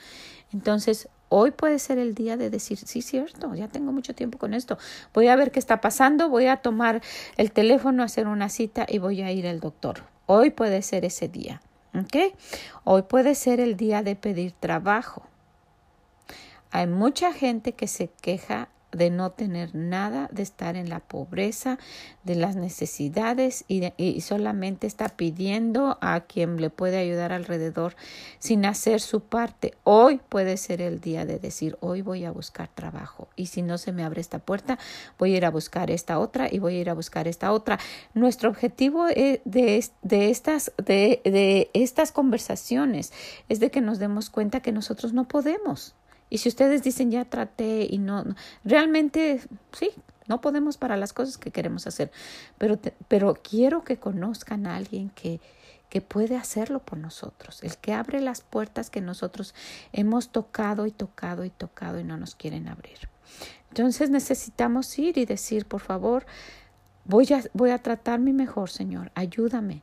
Entonces, 0.52 1.08
Hoy 1.32 1.52
puede 1.52 1.78
ser 1.78 1.98
el 1.98 2.16
día 2.16 2.36
de 2.36 2.50
decir, 2.50 2.76
sí, 2.76 3.02
cierto, 3.02 3.54
ya 3.54 3.68
tengo 3.68 3.92
mucho 3.92 4.16
tiempo 4.16 4.36
con 4.36 4.52
esto. 4.52 4.78
Voy 5.14 5.28
a 5.28 5.36
ver 5.36 5.52
qué 5.52 5.60
está 5.60 5.80
pasando, 5.80 6.28
voy 6.28 6.46
a 6.46 6.56
tomar 6.56 7.02
el 7.36 7.52
teléfono, 7.52 8.02
hacer 8.02 8.26
una 8.26 8.48
cita 8.48 8.84
y 8.88 8.98
voy 8.98 9.22
a 9.22 9.30
ir 9.30 9.46
al 9.46 9.60
doctor. 9.60 10.02
Hoy 10.26 10.50
puede 10.50 10.82
ser 10.82 11.04
ese 11.04 11.28
día. 11.28 11.62
¿Ok? 11.94 12.34
Hoy 12.82 13.02
puede 13.02 13.36
ser 13.36 13.60
el 13.60 13.76
día 13.76 14.02
de 14.02 14.16
pedir 14.16 14.52
trabajo. 14.58 15.22
Hay 16.72 16.88
mucha 16.88 17.32
gente 17.32 17.74
que 17.74 17.86
se 17.86 18.08
queja 18.20 18.68
de 18.92 19.10
no 19.10 19.30
tener 19.30 19.74
nada, 19.74 20.28
de 20.32 20.42
estar 20.42 20.76
en 20.76 20.88
la 20.88 21.00
pobreza, 21.00 21.78
de 22.24 22.34
las 22.34 22.56
necesidades 22.56 23.64
y, 23.68 23.92
y, 23.96 24.20
solamente 24.20 24.86
está 24.86 25.08
pidiendo 25.08 25.98
a 26.00 26.20
quien 26.20 26.60
le 26.60 26.70
puede 26.70 26.98
ayudar 26.98 27.32
alrededor 27.32 27.94
sin 28.38 28.66
hacer 28.66 29.00
su 29.00 29.20
parte. 29.20 29.74
Hoy 29.84 30.20
puede 30.28 30.56
ser 30.56 30.80
el 30.80 31.00
día 31.00 31.24
de 31.24 31.38
decir, 31.38 31.76
hoy 31.80 32.02
voy 32.02 32.24
a 32.24 32.30
buscar 32.30 32.68
trabajo 32.68 33.28
y 33.36 33.46
si 33.46 33.62
no 33.62 33.78
se 33.78 33.92
me 33.92 34.04
abre 34.04 34.20
esta 34.20 34.38
puerta, 34.38 34.78
voy 35.18 35.34
a 35.34 35.36
ir 35.38 35.46
a 35.46 35.50
buscar 35.50 35.90
esta 35.90 36.18
otra 36.18 36.48
y 36.50 36.58
voy 36.58 36.76
a 36.76 36.80
ir 36.80 36.90
a 36.90 36.94
buscar 36.94 37.28
esta 37.28 37.52
otra. 37.52 37.78
Nuestro 38.14 38.50
objetivo 38.50 39.06
de, 39.06 39.40
de, 40.02 40.30
estas, 40.30 40.72
de, 40.84 41.20
de 41.24 41.70
estas 41.74 42.12
conversaciones 42.12 43.12
es 43.48 43.60
de 43.60 43.70
que 43.70 43.80
nos 43.80 43.98
demos 43.98 44.30
cuenta 44.30 44.60
que 44.60 44.72
nosotros 44.72 45.12
no 45.12 45.26
podemos 45.26 45.94
y 46.30 46.38
si 46.38 46.48
ustedes 46.48 46.82
dicen 46.82 47.10
ya 47.10 47.24
traté 47.24 47.86
y 47.90 47.98
no, 47.98 48.24
realmente 48.64 49.42
sí, 49.72 49.90
no 50.28 50.40
podemos 50.40 50.78
para 50.78 50.96
las 50.96 51.12
cosas 51.12 51.36
que 51.36 51.50
queremos 51.50 51.88
hacer, 51.88 52.12
pero, 52.56 52.78
pero 53.08 53.34
quiero 53.34 53.82
que 53.82 53.98
conozcan 53.98 54.66
a 54.66 54.76
alguien 54.76 55.10
que, 55.10 55.40
que 55.88 56.00
puede 56.00 56.36
hacerlo 56.36 56.78
por 56.78 56.98
nosotros, 56.98 57.62
el 57.64 57.76
que 57.76 57.92
abre 57.92 58.20
las 58.20 58.40
puertas 58.40 58.90
que 58.90 59.00
nosotros 59.00 59.54
hemos 59.92 60.30
tocado 60.30 60.86
y 60.86 60.92
tocado 60.92 61.44
y 61.44 61.50
tocado 61.50 61.98
y 61.98 62.04
no 62.04 62.16
nos 62.16 62.36
quieren 62.36 62.68
abrir. 62.68 63.08
Entonces 63.70 64.08
necesitamos 64.08 64.96
ir 65.00 65.18
y 65.18 65.26
decir, 65.26 65.66
por 65.66 65.80
favor, 65.80 66.26
voy 67.04 67.26
a, 67.32 67.42
voy 67.52 67.70
a 67.70 67.78
tratar 67.78 68.20
mi 68.20 68.32
mejor, 68.32 68.70
Señor, 68.70 69.10
ayúdame. 69.16 69.82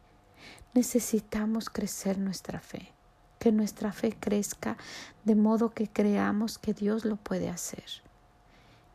Necesitamos 0.74 1.70
crecer 1.70 2.18
nuestra 2.18 2.60
fe 2.62 2.94
que 3.40 3.52
nuestra 3.52 3.92
fe 3.92 4.16
crezca 4.20 4.78
de 5.24 5.36
modo 5.36 5.72
que 5.72 5.88
creamos 5.88 6.58
que 6.58 6.74
Dios 6.74 7.06
lo 7.06 7.18
puede 7.18 7.50
hacer. 7.50 7.86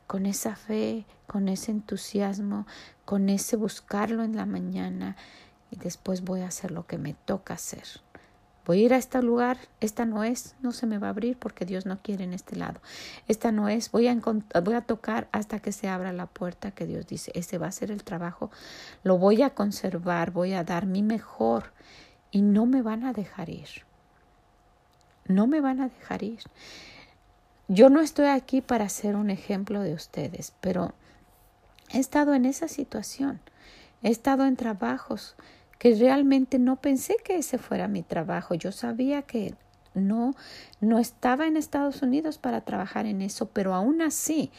Con 0.06 0.26
esa 0.26 0.56
fe, 0.56 1.06
con 1.26 1.48
ese 1.48 1.70
entusiasmo, 1.70 2.66
con 3.04 3.28
ese 3.28 3.56
buscarlo 3.56 4.22
en 4.22 4.36
la 4.36 4.46
mañana 4.46 5.16
y 5.70 5.76
después 5.76 6.22
voy 6.22 6.40
a 6.40 6.48
hacer 6.48 6.70
lo 6.70 6.86
que 6.86 6.98
me 6.98 7.14
toca 7.14 7.54
hacer. 7.54 7.84
Voy 8.64 8.80
a 8.80 8.84
ir 8.84 8.94
a 8.94 8.96
este 8.96 9.20
lugar, 9.22 9.58
esta 9.80 10.04
no 10.04 10.22
es, 10.22 10.54
no 10.60 10.70
se 10.70 10.86
me 10.86 10.98
va 10.98 11.08
a 11.08 11.10
abrir 11.10 11.36
porque 11.36 11.64
Dios 11.64 11.84
no 11.84 12.00
quiere 12.00 12.22
en 12.22 12.32
este 12.32 12.54
lado. 12.54 12.80
Esta 13.26 13.50
no 13.50 13.68
es, 13.68 13.90
voy 13.90 14.06
a, 14.06 14.14
voy 14.14 14.74
a 14.74 14.82
tocar 14.82 15.28
hasta 15.32 15.58
que 15.58 15.72
se 15.72 15.88
abra 15.88 16.12
la 16.12 16.26
puerta 16.26 16.70
que 16.70 16.86
Dios 16.86 17.08
dice, 17.08 17.32
ese 17.34 17.58
va 17.58 17.66
a 17.66 17.72
ser 17.72 17.90
el 17.90 18.04
trabajo, 18.04 18.52
lo 19.02 19.18
voy 19.18 19.42
a 19.42 19.50
conservar, 19.50 20.30
voy 20.30 20.52
a 20.52 20.62
dar 20.62 20.86
mi 20.86 21.02
mejor 21.02 21.72
y 22.30 22.42
no 22.42 22.66
me 22.66 22.82
van 22.82 23.02
a 23.04 23.12
dejar 23.12 23.48
ir 23.48 23.84
no 25.26 25.46
me 25.46 25.60
van 25.60 25.80
a 25.80 25.88
dejar 25.88 26.22
ir. 26.22 26.40
Yo 27.68 27.88
no 27.88 28.00
estoy 28.00 28.26
aquí 28.26 28.60
para 28.60 28.88
ser 28.88 29.16
un 29.16 29.30
ejemplo 29.30 29.80
de 29.80 29.94
ustedes, 29.94 30.52
pero 30.60 30.94
he 31.90 31.98
estado 31.98 32.34
en 32.34 32.44
esa 32.44 32.68
situación. 32.68 33.40
He 34.02 34.10
estado 34.10 34.46
en 34.46 34.56
trabajos 34.56 35.36
que 35.78 35.94
realmente 35.94 36.58
no 36.58 36.76
pensé 36.76 37.16
que 37.24 37.36
ese 37.36 37.58
fuera 37.58 37.88
mi 37.88 38.02
trabajo. 38.02 38.54
Yo 38.54 38.72
sabía 38.72 39.22
que 39.22 39.54
no 39.94 40.34
no 40.80 40.98
estaba 40.98 41.46
en 41.46 41.56
Estados 41.56 42.02
Unidos 42.02 42.38
para 42.38 42.62
trabajar 42.62 43.06
en 43.06 43.22
eso, 43.22 43.46
pero 43.46 43.74
aún 43.74 44.02
así 44.02 44.50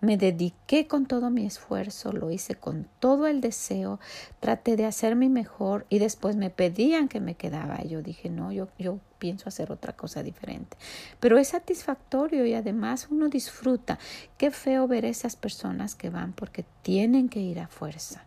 me 0.00 0.16
dediqué 0.16 0.86
con 0.86 1.06
todo 1.06 1.30
mi 1.30 1.46
esfuerzo, 1.46 2.12
lo 2.12 2.30
hice 2.30 2.54
con 2.54 2.86
todo 3.00 3.26
el 3.26 3.40
deseo, 3.40 3.98
traté 4.40 4.76
de 4.76 4.84
hacer 4.84 5.16
mi 5.16 5.28
mejor 5.28 5.86
y 5.88 5.98
después 5.98 6.36
me 6.36 6.50
pedían 6.50 7.08
que 7.08 7.20
me 7.20 7.34
quedaba. 7.34 7.82
Yo 7.82 8.02
dije, 8.02 8.28
no, 8.28 8.52
yo, 8.52 8.68
yo 8.78 8.98
pienso 9.18 9.48
hacer 9.48 9.72
otra 9.72 9.94
cosa 9.94 10.22
diferente. 10.22 10.76
Pero 11.20 11.38
es 11.38 11.48
satisfactorio 11.48 12.44
y 12.44 12.54
además 12.54 13.08
uno 13.10 13.28
disfruta. 13.28 13.98
Qué 14.38 14.50
feo 14.50 14.86
ver 14.86 15.04
esas 15.04 15.36
personas 15.36 15.94
que 15.94 16.10
van 16.10 16.32
porque 16.32 16.64
tienen 16.82 17.28
que 17.28 17.40
ir 17.40 17.60
a 17.60 17.68
fuerza. 17.68 18.24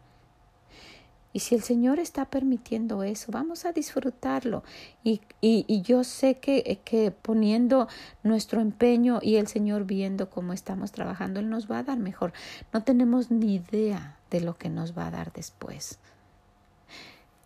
Y 1.31 1.39
si 1.39 1.53
el 1.53 1.61
Señor 1.61 1.99
está 1.99 2.25
permitiendo 2.25 3.03
eso, 3.03 3.31
vamos 3.31 3.65
a 3.65 3.71
disfrutarlo. 3.71 4.63
Y, 5.03 5.21
y, 5.41 5.81
yo 5.83 6.03
sé 6.03 6.39
que, 6.39 6.79
que, 6.83 7.11
poniendo 7.11 7.87
nuestro 8.23 8.61
empeño 8.61 9.19
y 9.21 9.35
el 9.35 9.47
Señor 9.47 9.85
viendo 9.85 10.29
cómo 10.29 10.53
estamos 10.53 10.91
trabajando, 10.91 11.39
Él 11.39 11.49
nos 11.49 11.69
va 11.69 11.79
a 11.79 11.83
dar 11.83 11.99
mejor. 11.99 12.33
No 12.73 12.83
tenemos 12.83 13.29
ni 13.29 13.55
idea 13.55 14.17
de 14.31 14.41
lo 14.41 14.57
que 14.57 14.69
nos 14.69 14.97
va 14.97 15.07
a 15.07 15.11
dar 15.11 15.31
después. 15.31 15.99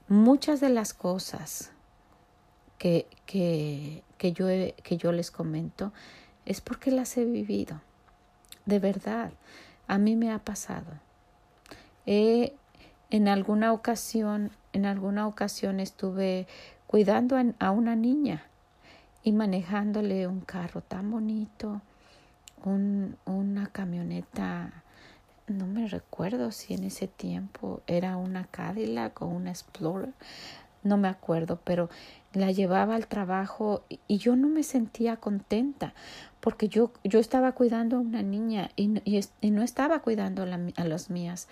Muchas 0.08 0.62
de 0.62 0.70
las 0.70 0.94
cosas 0.94 1.72
que, 2.78 3.08
que, 3.26 4.04
que, 4.18 4.32
yo, 4.32 4.48
que 4.82 4.98
yo 4.98 5.12
les 5.12 5.30
comento 5.30 5.92
es 6.46 6.62
porque 6.62 6.90
las 6.90 7.18
he 7.18 7.26
vivido. 7.26 7.82
De 8.66 8.80
verdad, 8.80 9.34
a 9.88 9.98
mí 9.98 10.16
me 10.16 10.32
ha 10.32 10.40
pasado. 10.40 10.88
He 12.06 12.54
en 13.14 13.28
alguna 13.28 13.74
ocasión, 13.74 14.50
en 14.74 14.88
alguna 14.88 15.28
ocasión 15.28 15.80
estuve 15.80 16.48
cuidando 16.88 17.38
a 17.60 17.70
una 17.70 17.96
niña 17.96 18.48
y 19.24 19.34
manejándole 19.34 20.26
un 20.26 20.40
carro 20.42 20.82
tan 20.82 21.12
bonito, 21.12 21.84
un, 22.66 23.16
una 23.26 23.68
camioneta, 23.68 24.82
no 25.46 25.68
me 25.68 25.88
recuerdo 25.88 26.52
si 26.52 26.74
en 26.74 26.86
ese 26.86 27.08
tiempo 27.08 27.82
era 27.86 28.18
una 28.18 28.46
Cadillac 28.46 29.22
o 29.22 29.28
una 29.28 29.52
Explorer, 29.52 30.14
no 30.82 30.98
me 30.98 31.08
acuerdo, 31.08 31.60
pero 31.64 31.92
la 32.34 32.52
llevaba 32.52 32.96
al 32.96 33.06
trabajo 33.06 33.84
y 34.08 34.18
yo 34.18 34.36
no 34.36 34.50
me 34.50 34.64
sentía 34.64 35.18
contenta 35.18 35.94
porque 36.40 36.68
yo, 36.68 36.92
yo 37.04 37.20
estaba 37.20 37.52
cuidando 37.52 37.98
a 37.98 38.00
una 38.00 38.24
niña 38.24 38.72
y, 38.76 39.00
y, 39.06 39.52
no 39.52 39.62
estaba 39.62 40.00
cuidando 40.00 40.42
a 40.42 40.84
las 40.84 41.12
mías 41.12 41.48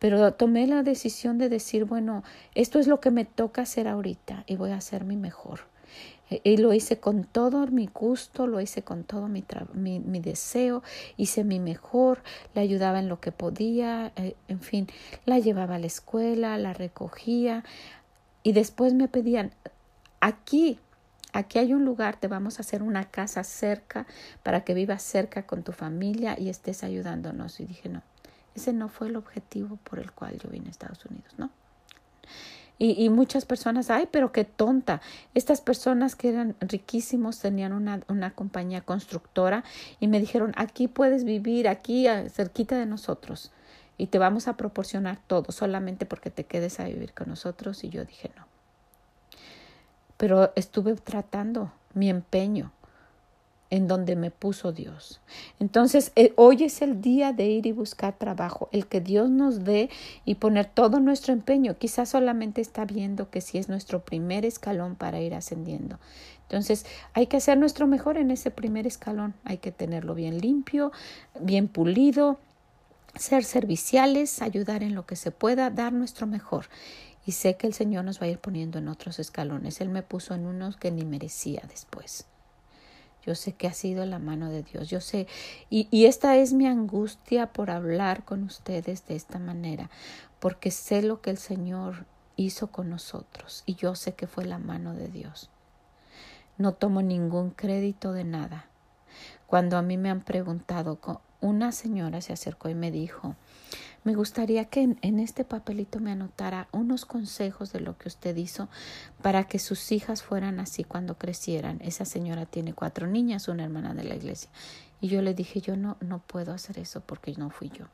pero 0.00 0.32
tomé 0.32 0.66
la 0.66 0.82
decisión 0.82 1.38
de 1.38 1.48
decir, 1.48 1.84
bueno, 1.84 2.24
esto 2.56 2.80
es 2.80 2.88
lo 2.88 3.00
que 3.00 3.12
me 3.12 3.24
toca 3.24 3.62
hacer 3.62 3.86
ahorita 3.86 4.44
y 4.46 4.56
voy 4.56 4.70
a 4.70 4.76
hacer 4.76 5.04
mi 5.04 5.16
mejor. 5.16 5.60
Y 6.30 6.56
lo 6.58 6.72
hice 6.72 7.00
con 7.00 7.24
todo 7.24 7.66
mi 7.66 7.86
gusto, 7.86 8.46
lo 8.46 8.60
hice 8.60 8.82
con 8.82 9.02
todo 9.02 9.28
mi, 9.28 9.44
mi, 9.74 10.20
deseo, 10.20 10.82
hice 11.16 11.42
mi 11.42 11.58
mejor, 11.58 12.22
le 12.54 12.60
ayudaba 12.60 13.00
en 13.00 13.08
lo 13.08 13.20
que 13.20 13.32
podía, 13.32 14.12
eh, 14.14 14.36
en 14.46 14.60
fin, 14.60 14.86
la 15.26 15.40
llevaba 15.40 15.74
a 15.74 15.78
la 15.80 15.86
escuela, 15.86 16.56
la 16.56 16.72
recogía 16.72 17.64
y 18.44 18.52
después 18.52 18.94
me 18.94 19.08
pedían, 19.08 19.52
aquí, 20.20 20.78
aquí 21.32 21.58
hay 21.58 21.72
un 21.74 21.84
lugar, 21.84 22.20
te 22.20 22.28
vamos 22.28 22.58
a 22.58 22.62
hacer 22.62 22.84
una 22.84 23.10
casa 23.10 23.42
cerca 23.42 24.06
para 24.44 24.62
que 24.62 24.72
vivas 24.72 25.02
cerca 25.02 25.46
con 25.46 25.64
tu 25.64 25.72
familia 25.72 26.38
y 26.38 26.48
estés 26.48 26.84
ayudándonos. 26.84 27.58
Y 27.58 27.66
dije, 27.66 27.88
no, 27.88 28.02
ese 28.54 28.72
no 28.72 28.88
fue 28.88 29.08
el 29.08 29.16
objetivo 29.16 29.76
por 29.84 29.98
el 29.98 30.12
cual 30.12 30.38
yo 30.38 30.48
vine 30.50 30.68
a 30.68 30.70
Estados 30.70 31.04
Unidos, 31.06 31.32
¿no? 31.38 31.50
Y, 32.82 33.10
muchas 33.10 33.44
personas, 33.44 33.90
ay, 33.90 34.08
pero 34.10 34.32
qué 34.32 34.46
tonta. 34.46 35.02
Estas 35.34 35.60
personas 35.60 36.16
que 36.16 36.30
eran 36.30 36.56
riquísimos 36.60 37.38
tenían 37.38 37.74
una, 37.74 38.00
una 38.08 38.30
compañía 38.30 38.80
constructora 38.80 39.64
y 40.00 40.08
me 40.08 40.18
dijeron, 40.18 40.54
aquí 40.56 40.88
puedes 40.88 41.24
vivir, 41.24 41.68
aquí 41.68 42.06
cerquita 42.30 42.78
de 42.78 42.86
nosotros 42.86 43.52
y 43.98 44.06
te 44.06 44.18
vamos 44.18 44.48
a 44.48 44.56
proporcionar 44.56 45.18
todo 45.26 45.52
solamente 45.52 46.06
porque 46.06 46.30
te 46.30 46.44
quedes 46.44 46.80
a 46.80 46.84
vivir 46.84 47.12
con 47.12 47.28
nosotros. 47.28 47.84
Y 47.84 47.90
yo 47.90 48.02
dije, 48.06 48.30
no. 48.34 48.46
Pero 50.16 50.50
estuve 50.56 50.94
tratando 50.94 51.70
mi 51.92 52.08
empeño 52.08 52.72
en 53.70 53.86
donde 53.86 54.16
me 54.16 54.30
puso 54.30 54.72
Dios. 54.72 55.20
Entonces, 55.60 56.12
eh, 56.16 56.32
hoy 56.36 56.64
es 56.64 56.82
el 56.82 57.00
día 57.00 57.32
de 57.32 57.46
ir 57.46 57.66
y 57.66 57.72
buscar 57.72 58.18
trabajo, 58.18 58.68
el 58.72 58.86
que 58.86 59.00
Dios 59.00 59.30
nos 59.30 59.64
dé 59.64 59.88
y 60.24 60.34
poner 60.34 60.66
todo 60.66 60.98
nuestro 60.98 61.32
empeño. 61.32 61.78
Quizás 61.78 62.10
solamente 62.10 62.60
está 62.60 62.84
viendo 62.84 63.30
que 63.30 63.40
si 63.40 63.58
es 63.58 63.68
nuestro 63.68 64.04
primer 64.04 64.44
escalón 64.44 64.96
para 64.96 65.20
ir 65.20 65.34
ascendiendo. 65.34 65.98
Entonces, 66.42 66.84
hay 67.14 67.28
que 67.28 67.36
hacer 67.36 67.58
nuestro 67.58 67.86
mejor 67.86 68.18
en 68.18 68.32
ese 68.32 68.50
primer 68.50 68.86
escalón. 68.88 69.34
Hay 69.44 69.58
que 69.58 69.70
tenerlo 69.70 70.16
bien 70.16 70.38
limpio, 70.38 70.90
bien 71.40 71.68
pulido, 71.68 72.40
ser 73.14 73.44
serviciales, 73.44 74.42
ayudar 74.42 74.82
en 74.82 74.96
lo 74.96 75.06
que 75.06 75.14
se 75.14 75.30
pueda, 75.30 75.70
dar 75.70 75.92
nuestro 75.92 76.26
mejor. 76.26 76.66
Y 77.24 77.32
sé 77.32 77.56
que 77.56 77.68
el 77.68 77.74
Señor 77.74 78.04
nos 78.04 78.20
va 78.20 78.26
a 78.26 78.30
ir 78.30 78.38
poniendo 78.38 78.78
en 78.80 78.88
otros 78.88 79.20
escalones. 79.20 79.80
Él 79.80 79.90
me 79.90 80.02
puso 80.02 80.34
en 80.34 80.46
unos 80.46 80.76
que 80.76 80.90
ni 80.90 81.04
merecía 81.04 81.62
después. 81.68 82.26
Yo 83.24 83.34
sé 83.34 83.52
que 83.52 83.66
ha 83.66 83.72
sido 83.72 84.04
la 84.06 84.18
mano 84.18 84.50
de 84.50 84.62
Dios. 84.62 84.88
Yo 84.88 85.00
sé, 85.00 85.26
y, 85.68 85.88
y 85.90 86.06
esta 86.06 86.36
es 86.36 86.52
mi 86.52 86.66
angustia 86.66 87.46
por 87.52 87.70
hablar 87.70 88.24
con 88.24 88.44
ustedes 88.44 89.06
de 89.06 89.16
esta 89.16 89.38
manera, 89.38 89.90
porque 90.38 90.70
sé 90.70 91.02
lo 91.02 91.20
que 91.20 91.30
el 91.30 91.38
Señor 91.38 92.06
hizo 92.36 92.68
con 92.68 92.88
nosotros 92.88 93.62
y 93.66 93.74
yo 93.74 93.94
sé 93.94 94.14
que 94.14 94.26
fue 94.26 94.46
la 94.46 94.58
mano 94.58 94.94
de 94.94 95.08
Dios. 95.08 95.50
No 96.56 96.72
tomo 96.72 97.02
ningún 97.02 97.50
crédito 97.50 98.12
de 98.12 98.24
nada. 98.24 98.66
Cuando 99.46 99.76
a 99.76 99.82
mí 99.82 99.96
me 99.96 100.10
han 100.10 100.20
preguntado, 100.20 100.98
una 101.40 101.72
señora 101.72 102.20
se 102.20 102.32
acercó 102.32 102.68
y 102.68 102.74
me 102.74 102.90
dijo, 102.90 103.34
me 104.02 104.14
gustaría 104.14 104.64
que 104.64 104.96
en, 105.02 105.20
este 105.20 105.44
papelito 105.44 106.00
me 106.00 106.10
anotara 106.10 106.68
unos 106.72 107.04
consejos 107.04 107.72
de 107.72 107.80
lo 107.80 107.98
que 107.98 108.08
usted 108.08 108.34
hizo 108.36 108.68
para 109.20 109.44
que 109.44 109.58
sus 109.58 109.92
hijas 109.92 110.22
fueran 110.22 110.58
así 110.58 110.84
cuando 110.84 111.18
crecieran. 111.18 111.80
Esa 111.82 112.06
señora 112.06 112.46
tiene 112.46 112.72
cuatro 112.72 113.06
niñas, 113.06 113.48
una 113.48 113.64
hermana 113.64 113.92
de 113.92 114.04
la 114.04 114.14
iglesia. 114.14 114.50
Y 115.02 115.08
yo 115.08 115.20
le 115.20 115.34
dije, 115.34 115.60
yo 115.60 115.76
no, 115.76 115.98
no 116.00 116.20
puedo 116.20 116.52
hacer 116.54 116.78
eso 116.78 117.02
porque 117.02 117.34
no 117.36 117.50
fui 117.50 117.68
yo. 117.68 117.86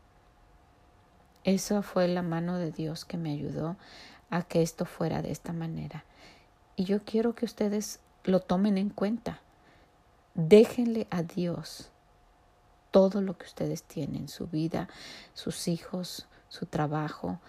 Eso 1.42 1.82
fue 1.82 2.06
la 2.06 2.22
mano 2.22 2.58
de 2.58 2.70
Dios 2.70 3.04
que 3.04 3.16
me 3.16 3.32
ayudó 3.32 3.76
a 4.30 4.42
que 4.42 4.62
esto 4.62 4.84
fuera 4.84 5.22
de 5.22 5.32
esta 5.32 5.52
manera. 5.52 6.04
Y 6.76 6.84
yo 6.84 7.02
quiero 7.04 7.34
que 7.34 7.44
ustedes 7.44 7.98
lo 8.22 8.40
tomen 8.40 8.78
en 8.78 8.90
cuenta. 8.90 9.40
Déjenle 10.34 11.08
a 11.10 11.22
Dios 11.22 11.90
todo 12.96 13.20
lo 13.20 13.36
que 13.36 13.44
ustedes 13.44 13.82
tienen, 13.82 14.26
su 14.26 14.46
vida, 14.46 14.88
sus 15.34 15.68
hijos, 15.68 16.24
su 16.48 16.64
trabajo, 16.64 17.40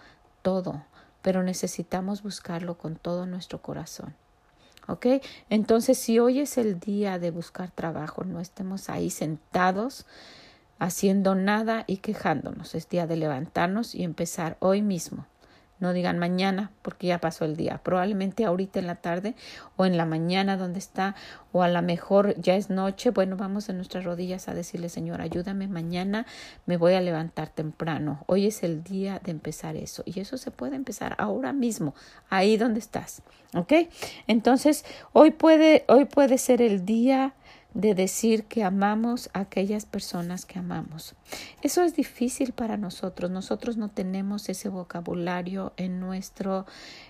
todo, 0.42 0.84
pero 1.22 1.42
necesitamos 1.42 2.22
buscarlo 2.22 2.76
con 2.76 2.96
todo 2.96 3.24
nuestro 3.24 3.62
corazón. 3.62 4.14
¿Ok? 4.88 5.06
Entonces, 5.48 5.96
si 5.96 6.18
hoy 6.18 6.40
es 6.40 6.58
el 6.58 6.78
día 6.78 7.18
de 7.18 7.30
buscar 7.30 7.70
trabajo, 7.70 8.24
no 8.24 8.40
estemos 8.40 8.90
ahí 8.90 9.08
sentados 9.08 10.04
haciendo 10.78 11.34
nada 11.34 11.84
y 11.86 11.96
quejándonos. 11.96 12.74
Es 12.74 12.90
día 12.90 13.06
de 13.06 13.16
levantarnos 13.16 13.94
y 13.94 14.02
empezar 14.02 14.58
hoy 14.60 14.82
mismo. 14.82 15.24
No 15.80 15.92
digan 15.92 16.18
mañana 16.18 16.70
porque 16.82 17.06
ya 17.06 17.18
pasó 17.18 17.44
el 17.44 17.56
día. 17.56 17.80
Probablemente 17.82 18.44
ahorita 18.44 18.78
en 18.78 18.86
la 18.86 18.96
tarde 18.96 19.34
o 19.76 19.84
en 19.84 19.96
la 19.96 20.04
mañana 20.04 20.56
donde 20.56 20.78
está 20.78 21.14
o 21.52 21.62
a 21.62 21.68
lo 21.68 21.80
mejor 21.82 22.34
ya 22.40 22.56
es 22.56 22.68
noche. 22.68 23.10
Bueno, 23.10 23.36
vamos 23.36 23.68
en 23.68 23.76
nuestras 23.76 24.04
rodillas 24.04 24.48
a 24.48 24.54
decirle, 24.54 24.88
Señor, 24.88 25.20
ayúdame 25.20 25.68
mañana. 25.68 26.26
Me 26.66 26.76
voy 26.76 26.94
a 26.94 27.00
levantar 27.00 27.48
temprano. 27.48 28.24
Hoy 28.26 28.46
es 28.46 28.62
el 28.62 28.82
día 28.82 29.20
de 29.24 29.30
empezar 29.30 29.76
eso. 29.76 30.02
Y 30.04 30.20
eso 30.20 30.36
se 30.36 30.50
puede 30.50 30.76
empezar 30.76 31.14
ahora 31.18 31.52
mismo, 31.52 31.94
ahí 32.28 32.56
donde 32.56 32.80
estás. 32.80 33.22
¿Ok? 33.54 33.72
Entonces, 34.26 34.84
hoy 35.12 35.30
puede, 35.30 35.84
hoy 35.88 36.04
puede 36.04 36.38
ser 36.38 36.60
el 36.60 36.84
día 36.84 37.34
de 37.74 37.94
decir 37.94 38.44
que 38.44 38.64
amamos 38.64 39.30
a 39.34 39.40
aquellas 39.40 39.84
personas 39.84 40.46
que 40.46 40.58
amamos. 40.58 41.14
Eso 41.62 41.82
es 41.82 41.94
difícil 41.94 42.52
para 42.52 42.76
nosotros. 42.76 43.30
Nosotros 43.30 43.76
no 43.76 43.88
tenemos 43.88 44.48
ese 44.48 44.68
vocabulario 44.68 45.72
en 45.76 46.00
nuestro, 46.00 46.66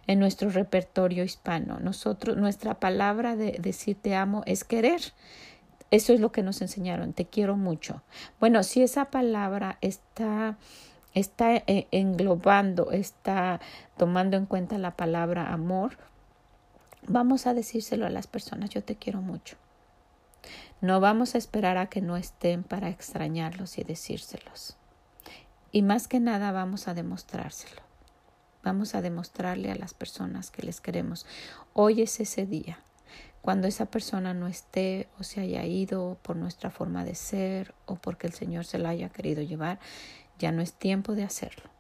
en 0.06 0.18
nuestro 0.18 0.50
repertorio 0.50 1.24
hispano. 1.24 1.78
Nosotros, 1.80 2.36
nuestra 2.36 2.74
palabra 2.74 3.36
de 3.36 3.52
decir 3.60 3.96
te 4.00 4.14
amo 4.14 4.42
es 4.46 4.64
querer. 4.64 5.00
Eso 5.90 6.12
es 6.12 6.20
lo 6.20 6.32
que 6.32 6.42
nos 6.42 6.60
enseñaron. 6.60 7.12
Te 7.14 7.24
quiero 7.24 7.56
mucho. 7.56 8.02
Bueno, 8.40 8.62
si 8.62 8.82
esa 8.82 9.06
palabra 9.06 9.78
está 9.80 10.58
está 11.14 11.56
eh, 11.56 11.88
englobando, 11.90 12.92
está 12.92 13.60
tomando 13.96 14.36
en 14.36 14.46
cuenta 14.46 14.78
la 14.78 14.94
palabra 14.96 15.52
amor, 15.52 15.96
vamos 17.06 17.46
a 17.46 17.54
decírselo 17.54 18.06
a 18.06 18.10
las 18.10 18.26
personas, 18.26 18.70
yo 18.70 18.84
te 18.84 18.96
quiero 18.96 19.20
mucho. 19.20 19.56
No 20.80 21.00
vamos 21.00 21.34
a 21.34 21.38
esperar 21.38 21.76
a 21.76 21.86
que 21.86 22.00
no 22.00 22.16
estén 22.16 22.62
para 22.62 22.88
extrañarlos 22.88 23.78
y 23.78 23.82
decírselos. 23.82 24.76
Y 25.72 25.82
más 25.82 26.06
que 26.06 26.20
nada 26.20 26.52
vamos 26.52 26.86
a 26.86 26.94
demostrárselo. 26.94 27.82
Vamos 28.62 28.94
a 28.94 29.02
demostrarle 29.02 29.72
a 29.72 29.74
las 29.74 29.92
personas 29.92 30.52
que 30.52 30.62
les 30.62 30.80
queremos. 30.80 31.26
Hoy 31.72 32.02
es 32.02 32.20
ese 32.20 32.46
día. 32.46 32.78
Cuando 33.42 33.66
esa 33.66 33.86
persona 33.86 34.34
no 34.34 34.46
esté 34.46 35.08
o 35.18 35.24
se 35.24 35.40
haya 35.40 35.64
ido 35.64 36.16
por 36.22 36.36
nuestra 36.36 36.70
forma 36.70 37.04
de 37.04 37.16
ser 37.16 37.74
o 37.86 37.96
porque 37.96 38.28
el 38.28 38.32
Señor 38.32 38.64
se 38.64 38.78
la 38.78 38.90
haya 38.90 39.08
querido 39.08 39.42
llevar, 39.42 39.80
ya 40.38 40.52
no 40.52 40.62
es 40.62 40.74
tiempo 40.74 41.14
de 41.14 41.24
hacerlo. 41.24 41.70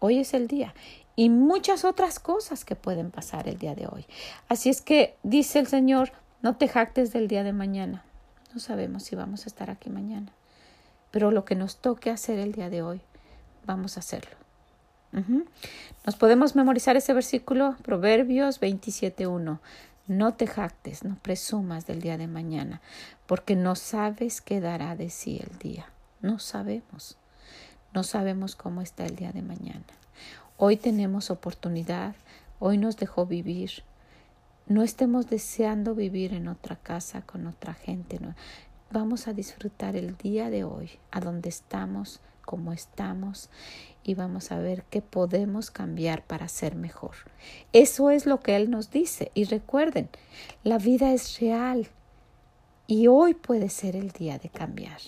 Hoy 0.00 0.18
es 0.18 0.34
el 0.34 0.48
día 0.48 0.74
y 1.14 1.30
muchas 1.30 1.84
otras 1.84 2.18
cosas 2.18 2.64
que 2.64 2.74
pueden 2.74 3.12
pasar 3.12 3.46
el 3.46 3.58
día 3.58 3.76
de 3.76 3.86
hoy. 3.86 4.06
Así 4.48 4.68
es 4.68 4.82
que 4.82 5.16
dice 5.22 5.60
el 5.60 5.68
Señor, 5.68 6.12
no 6.42 6.56
te 6.56 6.68
jactes 6.68 7.12
del 7.12 7.28
día 7.28 7.44
de 7.44 7.52
mañana. 7.52 8.04
No 8.52 8.60
sabemos 8.60 9.04
si 9.04 9.16
vamos 9.16 9.46
a 9.46 9.48
estar 9.48 9.70
aquí 9.70 9.90
mañana. 9.90 10.32
Pero 11.10 11.30
lo 11.30 11.44
que 11.44 11.54
nos 11.54 11.76
toque 11.76 12.10
hacer 12.10 12.38
el 12.38 12.52
día 12.52 12.68
de 12.68 12.82
hoy, 12.82 13.00
vamos 13.64 13.96
a 13.96 14.00
hacerlo. 14.00 14.36
Nos 16.06 16.16
podemos 16.16 16.56
memorizar 16.56 16.96
ese 16.96 17.12
versículo, 17.12 17.76
Proverbios 17.82 18.60
27.1. 18.60 19.58
No 20.08 20.34
te 20.34 20.46
jactes, 20.46 21.04
no 21.04 21.16
presumas 21.22 21.86
del 21.86 22.00
día 22.00 22.18
de 22.18 22.26
mañana, 22.26 22.80
porque 23.26 23.54
no 23.54 23.76
sabes 23.76 24.40
qué 24.40 24.60
dará 24.60 24.96
de 24.96 25.10
sí 25.10 25.40
el 25.42 25.58
día. 25.58 25.86
No 26.22 26.38
sabemos. 26.38 27.18
No 27.94 28.02
sabemos 28.02 28.56
cómo 28.56 28.80
está 28.80 29.04
el 29.04 29.16
día 29.16 29.32
de 29.32 29.42
mañana. 29.42 29.84
Hoy 30.56 30.76
tenemos 30.76 31.30
oportunidad, 31.30 32.14
hoy 32.58 32.78
nos 32.78 32.96
dejó 32.96 33.26
vivir, 33.26 33.84
no 34.66 34.82
estemos 34.82 35.28
deseando 35.28 35.94
vivir 35.94 36.32
en 36.34 36.48
otra 36.48 36.76
casa 36.76 37.22
con 37.22 37.46
otra 37.46 37.74
gente. 37.74 38.18
Vamos 38.90 39.28
a 39.28 39.32
disfrutar 39.32 39.96
el 39.96 40.16
día 40.16 40.50
de 40.50 40.64
hoy, 40.64 40.90
a 41.10 41.20
donde 41.20 41.48
estamos, 41.48 42.20
como 42.44 42.72
estamos, 42.72 43.50
y 44.04 44.14
vamos 44.14 44.52
a 44.52 44.58
ver 44.58 44.84
qué 44.90 45.00
podemos 45.00 45.70
cambiar 45.70 46.24
para 46.24 46.48
ser 46.48 46.74
mejor. 46.74 47.14
Eso 47.72 48.10
es 48.10 48.26
lo 48.26 48.40
que 48.40 48.56
Él 48.56 48.70
nos 48.70 48.90
dice. 48.90 49.30
Y 49.34 49.44
recuerden, 49.44 50.08
la 50.64 50.78
vida 50.78 51.12
es 51.12 51.38
real 51.40 51.88
y 52.86 53.06
hoy 53.06 53.34
puede 53.34 53.68
ser 53.68 53.96
el 53.96 54.10
día 54.10 54.38
de 54.38 54.48
cambiar. 54.48 55.00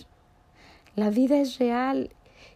La 0.97 1.11
vida 1.11 1.39
es 1.39 1.59
real 1.59 2.11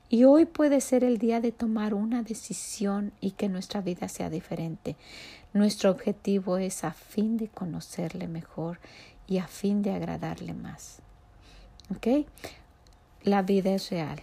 y 0.08 0.24
hoy 0.24 0.46
puede 0.46 0.80
ser 0.80 1.04
el 1.04 1.18
día 1.18 1.40
de 1.40 1.52
tomar 1.52 1.92
una 1.92 2.22
decisión 2.22 3.12
y 3.20 3.32
que 3.32 3.48
nuestra 3.48 3.80
vida 3.80 4.08
sea 4.08 4.30
diferente. 4.30 4.96
Nuestro 5.58 5.90
objetivo 5.90 6.58
es 6.58 6.84
a 6.84 6.92
fin 6.92 7.36
de 7.36 7.48
conocerle 7.48 8.28
mejor 8.28 8.78
y 9.26 9.38
a 9.38 9.48
fin 9.48 9.82
de 9.82 9.90
agradarle 9.90 10.54
más. 10.54 11.00
¿Ok? 11.90 12.28
La 13.24 13.42
vida 13.42 13.70
es 13.74 13.90
real 13.90 14.20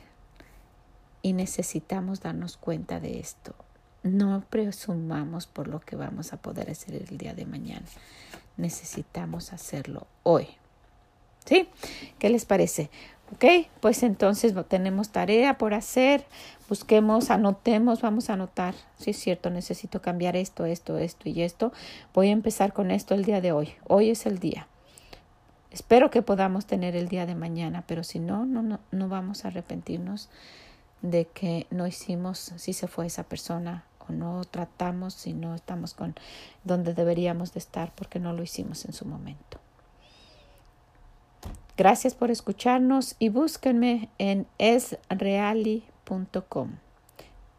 y 1.22 1.34
necesitamos 1.34 2.22
darnos 2.22 2.56
cuenta 2.56 3.02
de 3.02 3.20
esto. 3.20 3.54
No 4.02 4.46
presumamos 4.50 5.46
por 5.46 5.68
lo 5.68 5.82
que 5.82 5.98
vamos 5.98 6.32
a 6.32 6.38
poder 6.38 6.70
hacer 6.70 6.96
el 6.96 7.18
día 7.18 7.34
de 7.34 7.46
mañana. 7.46 7.86
necesitamos 8.56 9.52
hacerlo 9.52 10.08
hoy. 10.24 10.48
¿Sí? 11.44 11.68
¿Qué 12.18 12.30
les 12.30 12.46
parece? 12.46 12.90
Ok, 13.34 13.68
pues 13.82 14.04
entonces 14.04 14.54
tenemos 14.68 15.10
tarea 15.10 15.58
por 15.58 15.74
hacer. 15.74 16.26
Busquemos, 16.70 17.32
anotemos, 17.32 18.02
vamos 18.02 18.30
a 18.30 18.34
anotar. 18.34 18.76
Sí, 18.98 19.12
es 19.12 19.18
cierto, 19.18 19.50
necesito 19.50 20.02
cambiar 20.02 20.36
esto, 20.36 20.66
esto, 20.66 20.98
esto 20.98 21.28
y 21.30 21.42
esto. 21.42 21.74
Voy 22.14 22.30
a 22.30 22.32
empezar 22.32 22.72
con 22.72 22.92
esto 22.92 23.16
el 23.16 23.26
día 23.26 23.42
de 23.42 23.52
hoy. 23.52 23.74
Hoy 23.88 24.12
es 24.12 24.26
el 24.26 24.40
día. 24.40 24.68
Espero 25.72 26.10
que 26.12 26.22
podamos 26.22 26.66
tener 26.66 26.96
el 26.96 27.10
día 27.10 27.26
de 27.26 27.36
mañana, 27.36 27.84
pero 27.86 28.04
si 28.04 28.20
no, 28.20 28.46
no, 28.46 28.62
no, 28.62 28.80
no 28.92 29.10
vamos 29.10 29.44
a 29.44 29.50
arrepentirnos 29.50 30.30
de 31.02 31.26
que 31.26 31.68
no 31.70 31.88
hicimos, 31.88 32.54
si 32.56 32.74
se 32.74 32.88
fue 32.88 33.08
esa 33.08 33.24
persona 33.24 33.84
o 34.08 34.14
no 34.14 34.44
tratamos, 34.46 35.14
si 35.14 35.34
no 35.34 35.56
estamos 35.56 35.94
con 35.94 36.16
donde 36.64 36.94
deberíamos 36.94 37.54
de 37.54 37.60
estar 37.60 37.92
porque 37.96 38.20
no 38.20 38.34
lo 38.34 38.44
hicimos 38.44 38.86
en 38.86 38.94
su 38.94 39.06
momento. 39.06 39.45
Gracias 41.78 42.16
por 42.16 42.32
escucharnos 42.32 43.16
y 43.20 43.30
búsquenme 43.30 44.10
en 44.18 44.48
esreali.com. 44.58 45.82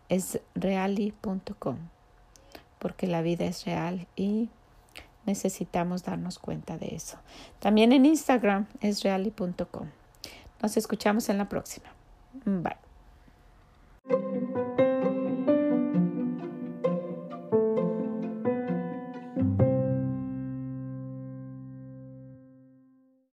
Esreali.com. 0.08 1.76
Porque 2.78 3.06
la 3.06 3.22
vida 3.22 3.44
es 3.44 3.64
real 3.64 4.06
y 4.16 4.48
necesitamos 5.26 6.04
darnos 6.04 6.38
cuenta 6.38 6.78
de 6.78 6.94
eso. 6.94 7.18
También 7.58 7.92
en 7.92 8.06
Instagram 8.06 8.66
esreali.com. 8.80 9.88
Nos 10.62 10.76
escuchamos 10.76 11.28
en 11.28 11.38
la 11.38 11.48
próxima. 11.48 11.88
Bye. 12.44 12.76